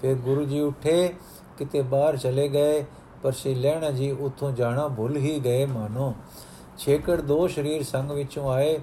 [0.00, 1.14] ਫਿਰ ਗੁਰੂ ਜੀ ਉੱਠੇ,
[1.58, 2.84] ਕਿਤੇ ਬਾਹਰ ਚਲੇ ਗਏ,
[3.22, 6.14] ਪਰ ਸ਼੍ਰੀ ਲੈਣਾ ਜੀ ਉੱਥੋਂ ਜਾਣਾ ਭੁੱਲ ਹੀ ਗਏ, ਮਾਨੋ।
[6.78, 8.78] ਛੇਕੜ ਦੋ ਸਰੀਰ ਸੰਗ ਵਿੱਚੋਂ ਆਏ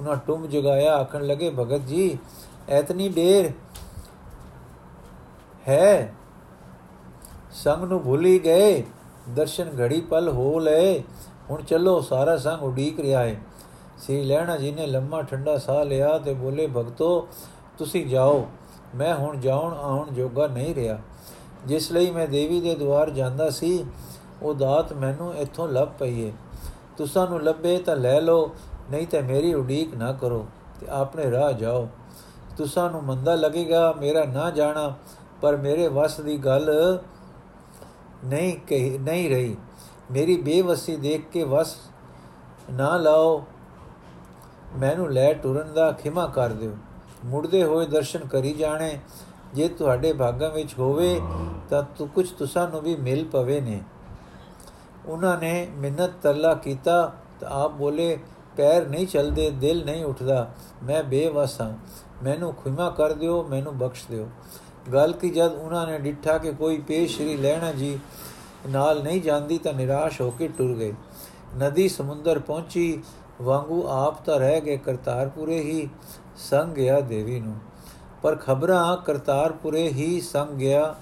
[0.00, 2.18] ਉਹਨਾਂ ਟੁੰਮ ਜਗਾਇਆ, ਆਖਣ ਲਗੇ, ਭਗਤ ਜੀ,
[2.68, 3.50] ਐਤਨੀ ਢੇਰ
[5.68, 6.14] ਹੈ?
[7.52, 8.82] ਸੰਗ ਨੂੰ ਭੁੱਲ ਹੀ ਗਏ,
[9.28, 11.02] ਦਰਸ਼ਨ ਘੜੀ ਪਲ ਹੋ ਲਏ।
[11.50, 13.40] ਹੁਣ ਚੱਲੋ, ਸਾਰਾ ਸੰਗ ਉਡੀਕ ਰਿਹਾ ਹੈ
[13.98, 17.28] ਸ੍ਰੀ ਲੈਣਾ ਜੀ ਨੇ ਲੰਮਾ ਠੰਡਾ ਸਾਹ ਲਿਆ ਤੇ ਬੋਲੇ, ਭਗਤੋ,
[17.78, 18.46] ਤੁਸੀਂ ਜਾਓ।
[18.94, 20.98] ਮੈਂ ਹੁਣ ਜਾਉਣ ਆਉਣ ਜੋਗਾ ਨਹੀਂ ਰਿਹਾ।
[21.66, 23.84] ਜਿਸ ਲਈ ਮੈਂ ਦੇਵੀ ਦੇ ਦਵਾਰ ਜਾਂਦਾ ਸੀ,
[24.42, 26.32] ਉਹ ਦਾਤ ਮੈਨੂੰ ਇੱਥੋਂ ਲੱਭ ਪਈ ਏ।
[26.96, 28.50] ਤੁਸਾਂ ਨੂੰ ਲੱਭੇ ਤਾਂ ਲੈ ਲਓ
[28.90, 30.46] ਨਹੀਂ ਤਾਂ ਮੇਰੀ ਉਡੀਕ ਨਾ ਕਰੋ
[30.80, 31.88] ਤੇ ਆਪਣੇ ਰਾਹ ਜਾਓ।
[32.56, 34.94] ਤੁਸਾਂ ਨੂੰ ਮੰਦਾ ਲੱਗੇਗਾ, ਮੇਰਾ ਨਾ ਜਾਣਾ,
[35.40, 36.98] ਪਰ ਮੇਰੇ ਵਸ ਦੀ ਗੱਲ
[38.24, 39.56] ਨਹੀਂ ਕਹੀ, ਨਹੀਂ ਰਹੀ।
[40.10, 41.76] ਮੇਰੀ ਬੇਵਸੀ ਦੇਖ ਕੇ ਵਸ
[42.72, 43.44] ਨਾ ਲਾਓ।
[44.78, 46.76] ਮੈਨੂੰ ਲੈ ਟੁਰਨ ਦਾ ਖਿਮਾ ਕਰ ਦਿਓ।
[47.24, 49.00] ਮੁੜਦੇ ਹੋਏ ਦਰਸ਼ਨ ਕਰੀ ਜਾਣੇ।
[49.54, 51.20] ਜੇ ਤੁਹਾਡੇ ਭਾਗਾਂ ਵਿੱਚ ਹੋਵੇ
[51.70, 53.80] ਤਾਂ ਤੂੰ, ਕੁਝ ਤੁਸਾਂ ਨੂੰ ਵੀ ਮਿਲ ਪਵੇ ਨੇ।
[55.06, 58.18] ਉਹਨਾਂ ਨੇ ਮਿੰਨਤ ਤਰਲਾ ਕੀਤਾ ਤਾਂ ਆਪ ਬੋਲੇ
[58.60, 60.50] ਪੈਰ ਨਹੀਂ ਚਲਦੇ, ਦਿਲ ਨਹੀਂ ਉੱਠਦਾ,
[60.82, 61.72] ਮੈਂ ਬੇਵਸ ਹਾਂ।
[62.22, 64.28] ਮੈਨੂੰ ਖਿਮਾ ਕਰ ਦਿਓ, ਮੈਨੂੰ ਬਖਸ਼ ਦਿਓ।
[64.92, 67.98] ਗੱਲ ਕੀ ਜਦ ਉਹਨਾਂ ਨੇ ਡਿੱਠਾ ਕਿ ਕੋਈ ਪੇਸ਼ ਸ਼੍ਰੀ ਲੈਣਾ ਜੀ
[68.68, 70.94] ਨਾਲ ਨਹੀਂ ਜਾਂਦੀ ਤਾਂ ਨਿਰਾਸ਼ ਹੋ ਕੇ ਟੁਰ ਗਏ।
[71.58, 73.02] ਨਦੀ ਸਮੁੰਦਰ ਪਹੁੰਚੀ,
[73.42, 75.88] ਵਾਂਗੂ ਆਪ ਤਾਂ ਰਹਿ ਗਏ ਕਰਤਾਰਪੁਰੇ ਹੀ,
[76.36, 77.56] ਸੰਗ ਗਿਆ ਦੇਵੀ ਨੂੰ।
[78.22, 80.94] ਪਰ ਖਬਰਾਂ ਕਰਤਾਰਪੁਰੇ ਹੀ ਸੰਗ ਗਿਆ,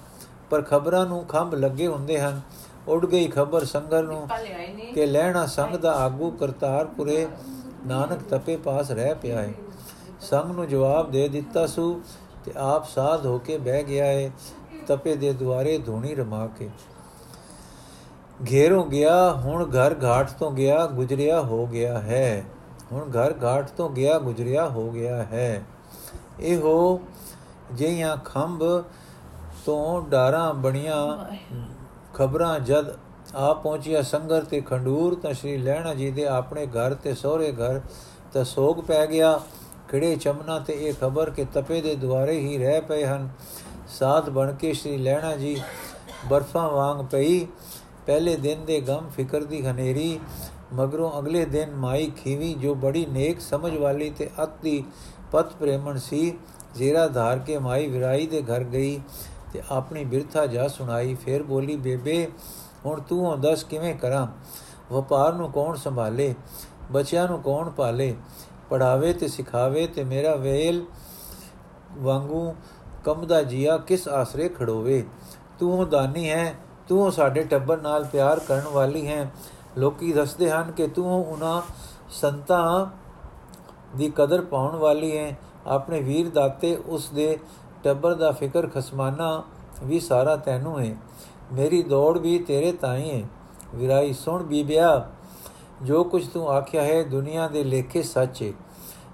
[0.49, 2.41] ਪਰ ਖਬਰਾਂ ਨੂੰ ਖੰਭ ਲੱਗੇ ਹੁੰਦੇ ਹਨ।
[2.89, 4.27] ਉੱਡ ਗਈ ਖਬਰ ਸੰਗਰ ਨੂੰ
[4.93, 7.27] ਕਿ ਲੈਣਾ ਸੰਗ ਦਾ ਆਗੂ ਕਰਤਾਰਪੁਰੇ
[7.87, 9.53] ਨਾਨਕ ਤਪੇ ਪਾਸ ਰਹਿ ਪਿਆ ਹੈ
[10.21, 12.01] ਸੰਗ ਨੂੰ ਜਵਾਬ ਦੇ ਦਿੱਤਾ ਸੂ
[12.45, 14.31] ਤੇ ਆਪ ਸਾਧ ਹੋ ਕੇ ਬਹਿ ਗਿਆ ਹੈ
[14.87, 16.69] ਤਪੇ ਦੇ ਦੁਆਰੇ ਧੂਣੀ ਰਮਾ ਕੇ।
[18.51, 22.43] ਘੇਰੋਂ ਗਿਆ ਹੁਣ ਘਰ ਘਾਟ ਤੋਂ ਗਿਆ ਗੁਜਰਿਆ ਹੋ ਗਿਆ ਹੈ।
[22.91, 25.63] ਹੁਣ ਘਰ ਘਾਟ ਤੋਂ ਗਿਆ ਗੁਜਰਿਆ ਹੋ ਗਿਆ ਹੈ।
[26.39, 27.01] ਇਹੋ
[27.73, 28.63] ਜਿਹੀਆਂ ਖੰਭ
[29.65, 30.95] ਤੋਂ ਡਾਰਾਂ ਬਣੀਆਂ
[32.19, 32.87] ਖਬਰਾਂ ਜਦ
[33.35, 37.79] ਆ ਪਹੁੰਚਿਆ ਸੰਗਰ ਤੇ ਖੰਡੂਰ, ਤਾਂ ਸ਼੍ਰੀ ਲੈਣਾ ਜੀ ਦੇ ਆਪਣੇ ਘਰ ਤੇ ਸਹੁਰੇ ਘਰ
[38.33, 39.39] ਤਾਂ ਸੋਗ ਪੈ ਗਿਆ।
[39.89, 43.29] ਕਿਹੜੇ ਚਮਨਾ ਤੇ ਇਹ ਖਬਰ ਕਿ ਤਪੇ ਦੇ ਦੁਆਰੇ ਹੀ ਰਹਿ ਪਏ ਹਨ।
[43.89, 45.55] ਸਾਧ ਬਣ ਕੇ ਸ਼੍ਰੀ ਲੈਣਾ ਜੀ
[46.29, 47.45] ਬਰਫਾਂ ਵਾਂਗ ਪਈ।
[48.05, 50.19] ਪਹਿਲੇ ਦਿਨ ਦੇ ਗਮ ਫਿਕਰ ਦੀ ਹਨੇਰੀ,
[50.73, 54.83] ਮਗਰੋਂ ਅਗਲੇ ਦਿਨ ਮਾਈ ਖੀਵੀ, ਜੋ ਬੜੀ ਨੇਕ ਸਮਝ ਵਾਲੀ ਤੇ ਅਤੀ
[55.31, 56.33] ਪਤ ਪ੍ਰੇਮਣ ਸੀ,
[56.75, 58.99] ਜ਼ੀਰਾ ਧਾਰ ਕੇ ਮਾਈ ਵਿਰਾਈ ਦੇ ਘਰ ਗਈ।
[59.53, 62.31] ਤੇ ਆਪਣੀ ਬਿਰਥਾ ਜਾ ਸੁਣਾਈ। ਫਿਰ ਬੋਲੀ, ਬੇਬੇ,
[62.85, 64.27] ਹੁਣ ਤੂੰ ਹੋ ਦੱਸ ਕਿਵੇਂ ਕਰਾਂ?
[64.93, 66.35] ਵਪਾਰ ਨੂੰ ਕੌਣ ਸੰਭਾਲੇ?
[66.91, 68.15] ਬੱਚਿਆਂ ਨੂੰ ਕੌਣ ਪਾਲੇ?
[68.69, 70.85] ਪੜਾਵੇ ਤੇ ਸਿਖਾਵੇ ਤੇ ਮੇਰਾ ਵੇਲ
[71.97, 72.55] ਵਾਂਗੂ
[73.05, 75.07] ਕਮਦਾ ਜੀਆ, ਕਿਸ ਆਸਰੇ ਖੜੋਵੇ?
[75.59, 76.55] ਤੂੰ ਦਾਨੀ ਹੈ,
[76.87, 79.31] ਤੂੰ ਸਾਡੇ ਟੱਬਰ ਨਾਲ ਪਿਆਰ ਕਰਨ ਵਾਲੀ ਹੈ।
[79.77, 81.61] ਲੋਕੀ ਦੱਸਦੇ ਹਨ ਕਿ ਤੂੰ ਉਹਨਾਂ
[82.09, 82.85] ਸੰਤਾਂ
[83.97, 87.39] ਦੀ ਕਦਰ ਪਾਉਣ ਵਾਲੀ ਹੈ। ਆਪਣੇ ਵੀਰ ਦਾਤੇ ਉਸ ਦੇ
[87.83, 89.43] ਟੱਬਰ ਦਾ ਫਿਕਰ ਖਸਮਾਨਾ
[89.83, 90.95] ਵੀ ਸਾਰਾ ਤੈਨੂੰ ਹੈ
[91.53, 93.23] ਮੇਰੀ ਦੌੜ ਵੀ ਤੇਰੇ ਤਾਈ ਹੈ
[93.75, 95.09] ਵਿਰਾਈ, ਸੁਣ ਬੀਬਿਆ,
[95.81, 98.51] ਜੋ ਕੁਝ ਤੂੰ ਆਖਿਆ ਹੈ ਦੁਨੀਆ ਦੇ ਲੇਖੇ ਸੱਚ ਹੈ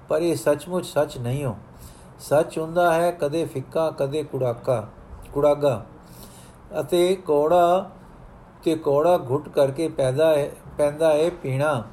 [0.10, 1.56] ਪਰ ਇਹ ਸੱਚਮੁੱਚ ਸੱਚ ਨਹੀਂ ਹੋ
[2.20, 4.88] ਸੱਚ ਹੁੰਦਾ ਹੈ ਕਦੇ ਫਿੱਕਾ, ਕਦੇ ਕੁੜਾਕਾ,
[5.34, 5.86] ਕੁੜਾਗਾ,
[6.80, 7.90] ਅਤੇ ਕੋੜਾ
[8.64, 11.84] ਤੇ ਕੋੜਾ ਘੁੱਟ ਕਰਕੇ ਪੈਦਾ ਹੈ ਪੈਂਦਾ ਹੈ ਪੀਣਾ,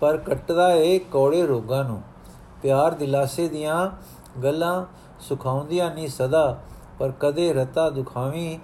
[0.00, 2.00] ਪਰ ਕੱਟਦਾ ਹੈ ਕੋੜੇ ਰੋਗਾਂ ਨੂੰ।
[2.62, 3.90] ਪਿਆਰ ਦਿਲਾਸੇ ਦੀਆਂ
[4.42, 4.84] ਗੱਲਾਂ
[5.20, 6.60] ਸੁਖਾਉਂਦੀਆਂ ਨਹੀਂ ਸਦਾ,
[6.98, 8.58] ਪਰ ਕਦੇ ਰਤਾ ਦੁਖਾਵੀ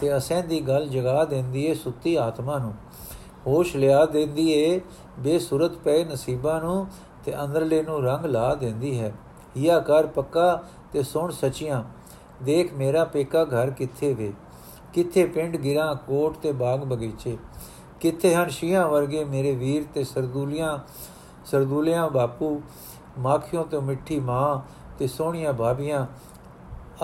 [0.00, 2.74] ਤੇ ਅਸੈਂਦੀ ਗੱਲ ਜਗਾ ਦਿੰਦੀ ਏ ਸੁੱਤੀ ਆਤਮਾ ਨੂੰ।
[3.46, 4.80] ਹੋਸ਼ ਲਿਆ ਦਿੰਦੀ ਏ
[5.18, 6.86] ਬੇਸੁਰਤ ਪਏ ਨਸੀਬਾਂ ਨੂੰ
[7.24, 9.12] ਤੇ ਅੰਦਰਲੇ ਨੂੰ ਰੰਗ ਲਾ ਦਿੰਦੀ ਹੈ।
[9.56, 11.82] ਹਿਆ ਕਰ ਪੱਕਾ ਤੇ ਸੁਣ ਸਚੀਆਂ,
[12.42, 14.32] ਦੇਖ ਮੇਰਾ ਪੇਕਾ ਘਰ ਕਿੱਥੇ ਵੇ?
[14.92, 17.36] ਕਿੱਥੇ ਪਿੰਡ ਗਿਰਾਂ ਕੋਟ ਤੇ ਬਾਗ ਬਗੀਚੇ?
[18.00, 20.78] ਕਿੱਥੇ ਹਨ ਸ਼ੀਆਂ ਵਰਗੇ ਮੇਰੇ ਵੀਰ ਤੇ ਸਰਦੂਲੀਆਂ,
[21.44, 22.60] ਸਰਦੂਲਿਆਂ ਬਾਪੂ,
[23.18, 24.60] ਮਾਖਿਓ ਤੇ ਮਿੱਠੀ ਮਾਂ
[24.98, 26.06] ਤੇ ਸੋਹਣੀਆਂ ਭਾਬੀਆਂ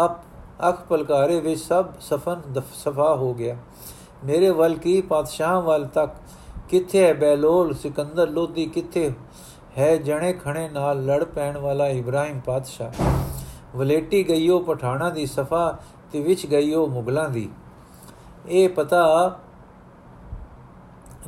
[0.04, 0.18] ਅਪ
[0.68, 2.40] ਅੱਖ ਪਲਕਾਰੇ ਵਿੱਚ ਸਭ ਸਫਨ
[2.74, 3.56] ਸਫਾ ਹੋ ਗਿਆ।
[4.24, 6.12] ਮੇਰੇ ਵੱਲ ਕੀ ਪਾਤਸ਼ਾਹ ਵੱਲ ਤੱਕ?
[6.68, 8.66] ਕਿੱਥੇ ਹੈ ਬੈਲੋਲ ਸਿਕੰਦਰ ਲੋਧੀ?
[8.66, 9.12] ਕਿੱਥੇ
[9.78, 12.90] ਹੈ ਜਣੇ ਖਣੇ ਨਾਲ ਲੜ ਪੈਣ ਵਾਲਾ ਇਬਰਾਹਿਮ ਪਾਤਸ਼ਾਹ?
[13.76, 15.78] ਵਲੇਟੀ ਗਈਓ ਪਠਾਣਾ ਦੀ ਸਫਾ
[16.12, 17.50] ਤੇ ਵਿੱਚ ਗਈਓ ਮੁਗਲਾਂ ਦੀ।
[18.48, 19.38] ਇਹ ਪਤਾ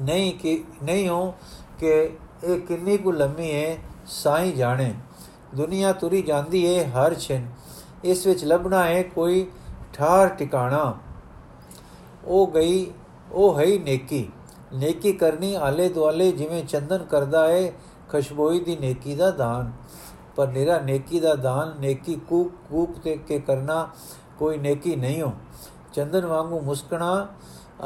[0.00, 1.34] ਨਹੀਂ ਕਿ, ਨਹੀਂ ਹੋ
[1.78, 2.10] ਕਿ
[2.44, 4.94] ਇਹ ਕਿੰਨੀ ਕੁ ਲੰਮੀ ਹੈ ਸਾਈ ਜਾਣੇ।
[5.54, 7.46] ਦੁਨੀਆ ਤੁਰੀ ਜਾਂਦੀ ਹੈ ਹਰ ਛਿਨ।
[8.04, 9.46] ਇਸ ਵਿੱਚ ਲੱਭਣਾ ਹੈ ਕੋਈ
[9.92, 10.94] ਠਾਰ ਟਿਕਾਣਾ।
[12.24, 12.90] ਉਹ ਗਈ,
[13.32, 14.28] ਉਹ ਹੈ ਨੇਕੀ।
[14.74, 17.72] ਨੇਕੀ ਕਰਨੀ ਆਲੇ ਦੁਆਲੇ ਜਿਵੇਂ ਚੰਦਨ ਕਰਦਾ ਹੈ
[18.10, 19.72] ਖੁਸ਼ਬੋਈ ਦੀ ਨੇਕੀ ਦਾ ਦਾਨ।
[20.36, 23.88] ਪਰ ਨਿਰਾ ਨੇਕੀ ਦਾ ਦਾਨ ਨੇਕੀ ਕੂਕ ਕੂਕ ਤੇ ਕੇ ਕਰਨਾ
[24.38, 25.32] ਕੋਈ ਨੇਕੀ ਨਹੀਂ ਹੋ
[25.92, 27.26] ਚੰਦਨ ਵਾਂਗੂ ਮੁਸਕਣਾ,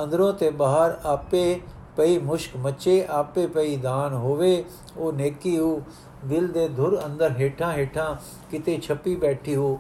[0.03, 1.61] ਅੰਦਰੋਂ ਤੇ ਬਾਹਰ ਆਪੇ
[1.97, 4.65] ਪਈ ਮੁਸ਼ਕ ਮੱਚੇ, ਆਪੇ ਪਈ ਦਾਨ ਹੋਵੇ,
[4.97, 5.81] ਉਹ ਨੇਕੀ ਉਹ
[6.25, 8.15] ਦਿਲ ਦੇ ਧੁਰ ਅੰਦਰ ਹੇਠਾਂ ਹੇਠਾਂ
[8.51, 9.79] ਕਿਤੇ ਛੱਪੀ ਬੈਠੀ ਹੋ,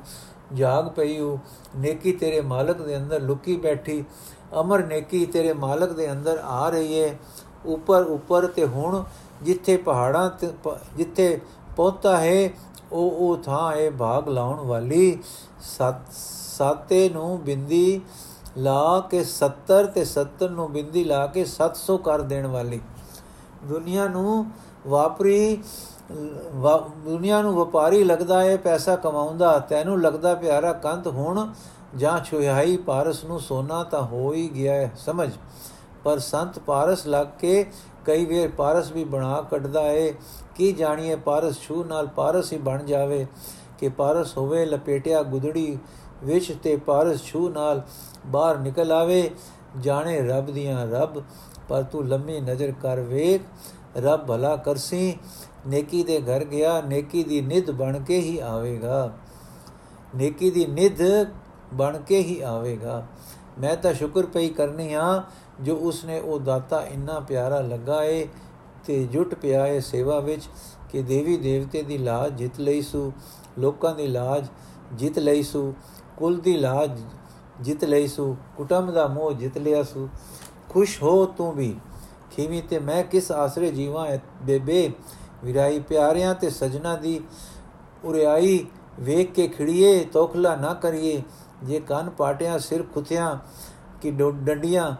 [0.55, 1.38] ਜਾਗ ਪਈ ਹੋ।
[1.77, 4.05] ਨੇਕੀ ਤੇਰੇ ਮਾਲਕ ਦੇ ਅੰਦਰ ਲੁਕੀ ਬੈਠੀ।
[4.61, 7.18] ਅਮਰ ਨੇਕੀ ਤੇਰੇ ਮਾਲਕ ਦੇ ਅੰਦਰ ਆ ਰਹੀ ਹੈ
[7.66, 9.03] ਉੱਪਰ ਉੱਪਰ ਤੇ ਹੁਣ
[9.42, 10.53] ਜਿੱਥੇ ਪਹਾੜਾਂ ਤੇ
[10.96, 11.40] ਜਿੱਥੇ
[11.77, 12.51] ਪਹੁੰਚਦਾ ਹੈ,
[12.92, 15.18] ਉਹ ਉਹ ਥਾਂ ਹੈ ਭਾਗ ਲਾਉਣ ਵਾਲੀ।
[16.12, 18.01] ਸਾਤੇ ਨੂੰ ਬਿੰਦੀ
[18.57, 22.81] ਲਾ ਕੇ 70 ਤੇ 70 ਨੂੰ ਬਿੰਦੀ ਲਾ ਕੇ 700 ਕਰ ਦੇਣ ਵਾਲੀ।
[23.64, 24.46] ਦੁਨੀਆ ਨੂੰ
[24.87, 25.62] ਵਾਪਰੀ।
[26.11, 31.49] ਦੁਨੀਆ ਨੂੰ ਵਪਾਰੀ ਲੱਗਦਾ ਹੈ ਪੈਸਾ ਕਮਾਉਂਦਾ, ਤੈਨੂੰ ਲੱਗਦਾ ਪਿਆਰਾ ਕੰਤ ਹੁਣ
[31.97, 35.31] ਜਾਂ ਛੁਹਾਈ ਪਾਰਸ ਨੂੰ ਸੋਨਾ ਤਾਂ ਹੋ ਹੀ ਗਿਆ ਹੈ ਸਮਝ?
[36.05, 37.64] ਪਰ ਸੰਤ ਪਾਰਸ ਲੱਗ ਕੇ
[38.05, 40.14] ਕਈ ਵੇਰ ਪਾਰਸ ਵੀ ਬਣਾ ਕੱਢਦਾ ਏ।
[40.55, 43.27] ਕੀ ਜਾਣੀਏ ਪਾਰਸ ਛੂ ਨਾਲ ਪਾਰਸ ਹੀ ਬਣ ਜਾਵੇ?
[43.79, 45.79] ਕਿ ਪਾਰਸ ਹੋਵੇ ਲਪੇਟਿਆ ਗੁਦੜੀ
[46.25, 47.83] ਵਿੱਚ ਤੇ ਪਾਰਸ ਛੂ ਨਾਲ
[48.27, 49.31] ਬਾਹਰ ਨਿਕਲ ਆਵੇ।
[49.81, 51.23] ਜਾਣੇ ਰੱਬ ਦੀਆਂ ਰੱਬ,
[51.68, 53.42] ਪਰ ਤੂੰ ਲੰਮੀ ਨਜ਼ਰ ਕਰ ਵੇਖ,
[53.97, 55.18] ਰੱਬ ਭਲਾ ਕਰਸੀ।
[55.68, 59.12] ਨੇਕੀ ਦੇ ਘਰ ਗਿਆ, ਨੇਕੀ ਦੀ ਨਿਧ ਬਣ ਕੇ ਹੀ ਆਵੇਗਾ।
[60.16, 60.98] ਨੇਕੀ ਦੀ ਨਿਧ
[61.74, 63.07] ਬਣ ਕੇ ਹੀ ਆਵੇਗਾ।
[63.61, 65.22] ਮੈਂ ਤਾਂ ਸ਼ੁਕਰ ਪਈ ਕਰਨੀ ਆ
[65.61, 68.28] ਜੋ ਉਸਨੇ ਉਹ ਦਾਤਾ ਇੰਨਾ ਪਿਆਰਾ ਲੱਗਾ ਏ
[68.85, 70.42] ਤੇ ਜੁਟ ਪਿਆ ਏ ਸੇਵਾ ਵਿੱਚ
[70.90, 73.12] ਕਿ ਦੇਵੀ ਦੇਵਤੇ ਦੀ ਲਾਜ ਜਿੱਤ ਲਈ ਸੂ,
[73.59, 74.46] ਲੋਕਾਂ ਦੀ ਲਾਜ
[74.92, 75.74] ਜਿੱਤ ਲਈ ਸੂ,
[76.16, 77.00] ਕੁਲ ਦੀ ਲਾਜ
[77.61, 80.09] ਜਿੱਤ ਲਈ ਸੂ, ਕੁਟੰਬ ਦਾ ਮੋਹ ਜਿੱਤ ਲਿਆ ਸੂ।
[80.68, 81.76] ਖੁਸ਼ ਹੋ ਤੂੰ ਵੀ।
[82.31, 84.07] ਖੀਵੀ ਤੇ ਮੈਂ ਕਿਸ ਆਸਰੇ ਜੀਵਾਂ
[84.42, 84.90] ਬੇਬੇ?
[85.44, 87.20] ਵਿਰਾਈ ਪਿਆਰਿਆਂ ਤੇ ਸਜਣਾ ਦੀ
[88.05, 88.66] ਉਰਿਆਈ
[89.01, 91.22] ਵੇਖ ਕੇ ਖਿੜੀਏ, ਤੋਖਲਾ ਨਾ ਕਰੀਏ।
[91.64, 93.37] ਜੇ ਕੰਨ ਪਾਟਿਆਂ, ਸਿਰ ਖੁੱਥਿਆਂ
[94.01, 94.94] ਕਿ ਡੰਡੀਆਂ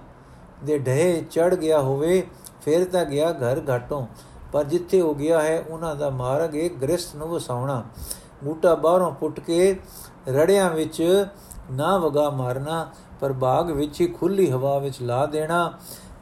[0.65, 2.23] ਦੇ ਢੇ ਚੜ ਗਿਆ ਹੋਵੇ,
[2.63, 4.07] ਫਿਰ ਤਾਂ ਗਿਆ ਘਰ ਘਾਟੋਂ।
[4.53, 7.83] ਪਰ ਜਿੱਥੇ ਹੋ ਗਿਆ ਹੈ, ਉਹਨਾਂ ਦਾ ਮਾਰਗ ਇੱਕ ਗ੍ਰਸਥ ਨੂੰ ਵਸਾਉਣਾ।
[8.45, 9.79] ਬੂਟਾ ਬਾਹਰੋਂ ਪੁੱਟ ਕੇ
[10.29, 11.27] ਰੜਿਆਂ ਵਿੱਚ
[11.71, 15.73] ਨਾ ਵਗਾ ਮਾਰਨਾ, ਪਰ ਬਾਗ ਵਿੱਚ ਹੀ ਖੁੱਲੀ ਹਵਾ ਵਿੱਚ ਲਾ ਦੇਣਾ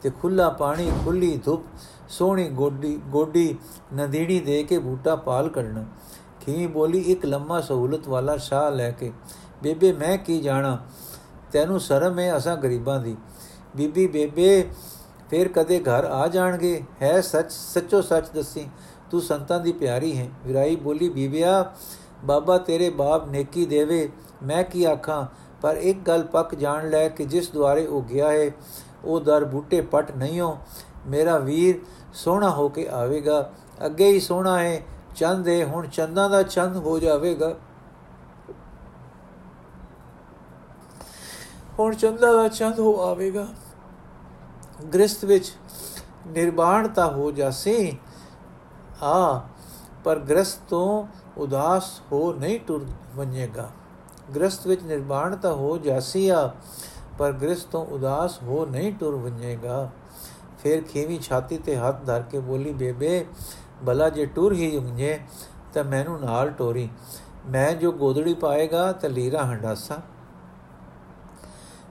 [0.03, 1.63] ਤੇ ਖੁੱਲਾ ਪਾਣੀ ਖੁੱਲੀ ਧੁੱਪ
[2.09, 3.57] ਸੋਹਣੀ ਗੋਡੀ ਗੋਡੀ
[3.95, 5.85] ਨਦੀੜੀ ਦੇ ਕੇ ਬੂਟਾ ਪਾਲ ਕਰਨਾ।
[6.41, 9.13] ਖੀ ਬੋਲੀ ਇੱਕ ਲੰਮਾ ਸਹੂਲਤ ਵਾਲਾ ਸ਼ਾਹ ਲੈ ਕੇ,
[9.63, 10.79] ਬੇਬੇ, ਮੈਂ ਕੀ ਜਾਣਾ?
[11.53, 13.17] ਤੈਨੂੰ ਸ਼ਰਮ ਹੈ ਅਸਾਂ ਗਰੀਬਾਂ ਦੀ।
[13.77, 14.69] ਬੀਬੀ, ਬੇਬੇ,
[15.31, 16.83] ਫਿਰ ਕਦੇ ਘਰ ਆ ਜਾਣਗੇ?
[17.03, 18.69] ਹੈ ਸੱਚ, ਸੱਚੋ ਸੱਚ ਦੱਸੀ,
[19.11, 21.73] ਤੂੰ ਸੰਤਾਂ ਦੀ ਪਿਆਰੀ ਹੈ। ਵਿਰਾਈ ਬੋਲੀ, ਬੀਬਿਆ,
[22.25, 24.09] ਬਾਬਾ ਤੇਰੇ ਬਾਪ ਨੇਕੀ ਦੇਵੇ।
[24.43, 25.27] ਮੈਂ ਕੀ ਆਖਾਂ?
[25.63, 28.51] ਪਰ ਇੱਕ ਗੱਲ ਪੱਕ ਜਾਣ ਲੈ ਕਿ ਜਿਸ ਦੁਆਰੇ ਉਹ ਗਿਆ ਹੈ
[29.05, 30.59] ਉਹ ਦਰ ਬੂਟੇ ਪਟ ਨਹੀਂ ਹੋ
[31.07, 31.81] ਮੇਰਾ ਵੀਰ
[32.17, 33.51] ਸੋਹਣਾ ਹੋ ਕੇ ਆਵੇਗਾ,
[33.87, 34.83] ਅੱਗੇ ਹੀ ਸੋਹਣਾ ਹੈ
[35.17, 37.55] ਚੰਦ ਹੈ ਹੁਣ ਚੰਦਾਂ ਦਾ ਚੰਦ ਹੋ ਜਾਵੇਗਾ।
[41.79, 43.47] ਹੁਣ ਚੰਦਾ ਦਾ ਚੰਦ ਹੋ ਆਵੇਗਾ।
[44.95, 45.53] ਗ੍ਰਸਥ ਵਿੱਚ
[46.27, 47.99] ਨਿਰਵਾਣਤਾ ਹੋ ਜਾਸੀ,
[49.03, 49.41] ਆ,
[50.05, 53.69] ਪਰ ਗ੍ਰਸਥ ਤੋਂ ਉਦਾਸ ਹੋ ਨਹੀਂ ਟੁਰ ਵੰਜੇਗਾ
[54.35, 56.51] ਗ੍ਰਸਥ ਵਿੱਚ ਨਿਰਵਾਣਤਾ ਹੋ ਜਾਸੀ ਆ,
[57.19, 59.89] ਪਰ ਗ੍ਰਸਥ ਤੋਂ ਉਦਾਸ ਹੋ ਨਹੀਂ ਟੁਰ ਵੰਜੇਗਾ
[60.59, 63.27] ਫਿਰ ਖੇਵੀ ਛਾਤੀ ਤੇ ਹੱਥ ਧਰ ਕੇ ਬੋਲੀ, ਬੇਬੇ
[63.83, 65.21] ਬਲਾ ਜੇ ਟੁਰ ਹੀ ਹੁੰਜੇ
[65.75, 66.89] ਤਾਂ ਮੈਨੂੰ ਨਾਲ ਟੋਰੀ।
[67.47, 70.01] ਮੈਂ ਜੋ ਗੋਦੜੀ ਪਾਏਗਾ, ਤਾਂ ਲੀਰਾ ਹੰਡਾਸਾ।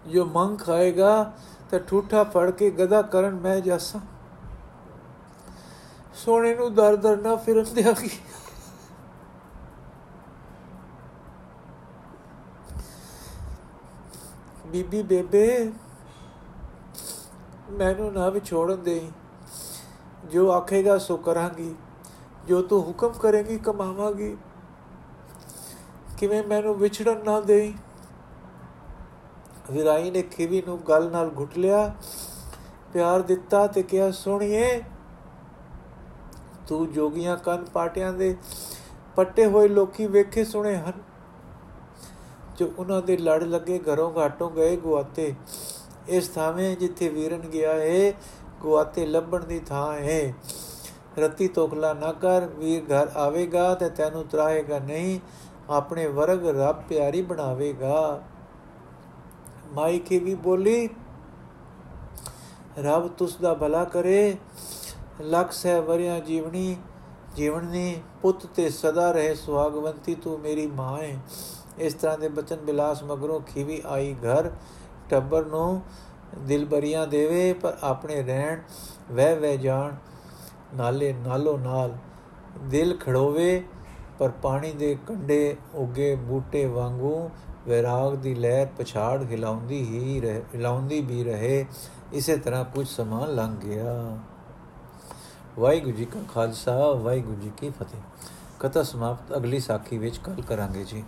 [0.08, 1.34] ਜੋ ਮੰਗ ਖਾਏਗਾ,
[1.72, 4.00] ਤਾਂ ਠੂਠਾ ਫੜ ਕੇ ਗਦਾ ਕਰਨ ਮੈਂ ਜਾਸਾ।
[6.14, 8.10] ਸੋਨੇ ਨੂੰ ਦਰ ਦਰ ਨਾ ਫਿਰਨ ਦਿਆਗੀ।
[14.68, 15.72] ਬੀਬੀ, ਬੇਬੇ
[17.70, 19.02] ਮੈਨੂੰ ਨਾ ਵਿਛੋੜਨ ਦੇ
[20.32, 21.74] ਜੋ ਆਖੇਗਾ ਸੋ ਕਰਾਂਗੀ,
[22.48, 24.36] ਜੋ ਤੂੰ ਹੁਕਮ ਕਰੇਗੀ ਕਮਾਵਾਂਗੀ।
[26.18, 27.74] ਕਿਵੇਂ ਮੈਨੂੰ ਵਿਛੜਨ ਨਾ ਦੇ
[29.72, 31.96] ਵਿਰਾਈ ਨੇ ਖੀਵੀ ਨੂੰ ਗਲ ਨਾਲ ਘੁੱਟ ਲਿਆ,
[32.94, 34.82] ਪਿਆਰ ਦਿੱਤਾ ਤੇ ਕਿਹਾ ਸੁਣੀਏ
[36.68, 38.36] ਤੂੰ ਜੋਗੀਆਂ ਕੰਨ ਪਾਟਿਆਂ ਦੇ
[39.16, 40.94] ਪੱਟੇ ਹੋਏ ਲੋਕੀ ਵੇਖੇ ਸੁਣੇ ਹਨ।
[42.58, 45.34] ਜੋ ਉਹਨਾਂ ਦੇ ਲੜ ਲੱਗੇ ਘਰੋਂ ਘਾਟੋਂ ਗਏ ਗੁਆਤੇ
[46.08, 48.14] ਇਸ ਥਾਵੇਂ ਜਿੱਥੇ ਵੀਰਨ ਗਿਆ ਏ,
[48.62, 50.34] ਗੁਆਤੇ ਲੱਭਣ ਦੀ ਥਾਂ ਹੈ
[51.20, 55.20] ਰਤੀ ਤੋਖਲਾ ਨਾ ਕਰ, ਵੀਰ ਘਰ ਆਵੇਗਾ ਤੇ ਤੈਨੂੰ ਤਰਾਹੇਗਾ ਨਹੀਂ,
[55.70, 58.22] ਆਪਣੇ ਵਰਗ ਰੱਬ ਪਿਆਰੀ ਬਣਾਵੇਗਾ।
[59.74, 60.90] ਮਾਈ ਕੀ ਵੀ ਬੋਲੀ,
[62.80, 64.38] ਰੱਬ ਤੁਸ ਦਾ ਭਲਾ ਕਰੇ।
[65.22, 66.76] ਲੱਖ ਸਹਿ ਵਰਿਆ ਜੀਵਨੀ
[67.36, 71.18] ਜੀਵਨੀ ਪੁੱਤ ਤੇ ਸਦਾ ਰਹੇ ਸੁਹਾਗਵੰਤੀ ਤੂੰ ਮੇਰੀ ਮਾਂ ਹੈ
[71.78, 74.50] ਇਸ ਤਰ੍ਹਾਂ ਦੇ ਬਚਨ ਬਿਲਾਸ ਮਗਰੋਂ ਖੀਵੀ ਆਈ ਘਰ।
[75.10, 75.82] ਟੱਬਰ ਨੂੰ
[76.38, 78.60] ਦਿਲਬਰੀਆਂ ਦੇਵੇ, ਪਰ ਆਪਣੇ ਰਹਿਣ
[79.12, 79.96] ਵਹਿ ਵਹਿ ਜਾਣ,
[80.76, 81.98] ਨਾਲੇ ਨਾਲੋ ਨਾਲ
[82.64, 83.64] ਦਿਲ ਖੜੋਵੇ,
[84.20, 87.30] ਪਰ ਪਾਣੀ ਦੇ ਕੰਡੇ ਉਗੇ ਬੂਟੇ ਵਾਂਗੂ
[87.68, 91.66] ਵਿਰਾਗ ਦੀ ਲਹਿਰ ਪਛਾੜ ਹਿਲਾਉਂਦੀ ਹੀ ਰਹੇ, ਹਿਲਾਉਂਦੀ ਵੀ ਰਹੇ,
[92.14, 94.18] ਇਸੇ ਤਰ੍ਹਾਂ ਕੁਝ ਸਮਾਂ ਲੰਘ ਗਿਆ।
[95.60, 98.00] ਵਾਹਿਗੁਰੂ ਜੀ ਕਾ ਖਾਲਸਾ, ਵਾਹਿਗੁਰੂ ਜੀ ਕੀ ਫਤਿਹ।
[98.60, 101.04] ਕਥਾ ਸਮਾਪਤ ਅਗਲੀ ਸਾਖੀ ਵਿੱਚ ਕੱਲ ਕਰਾਂਗੇ ਜੀ।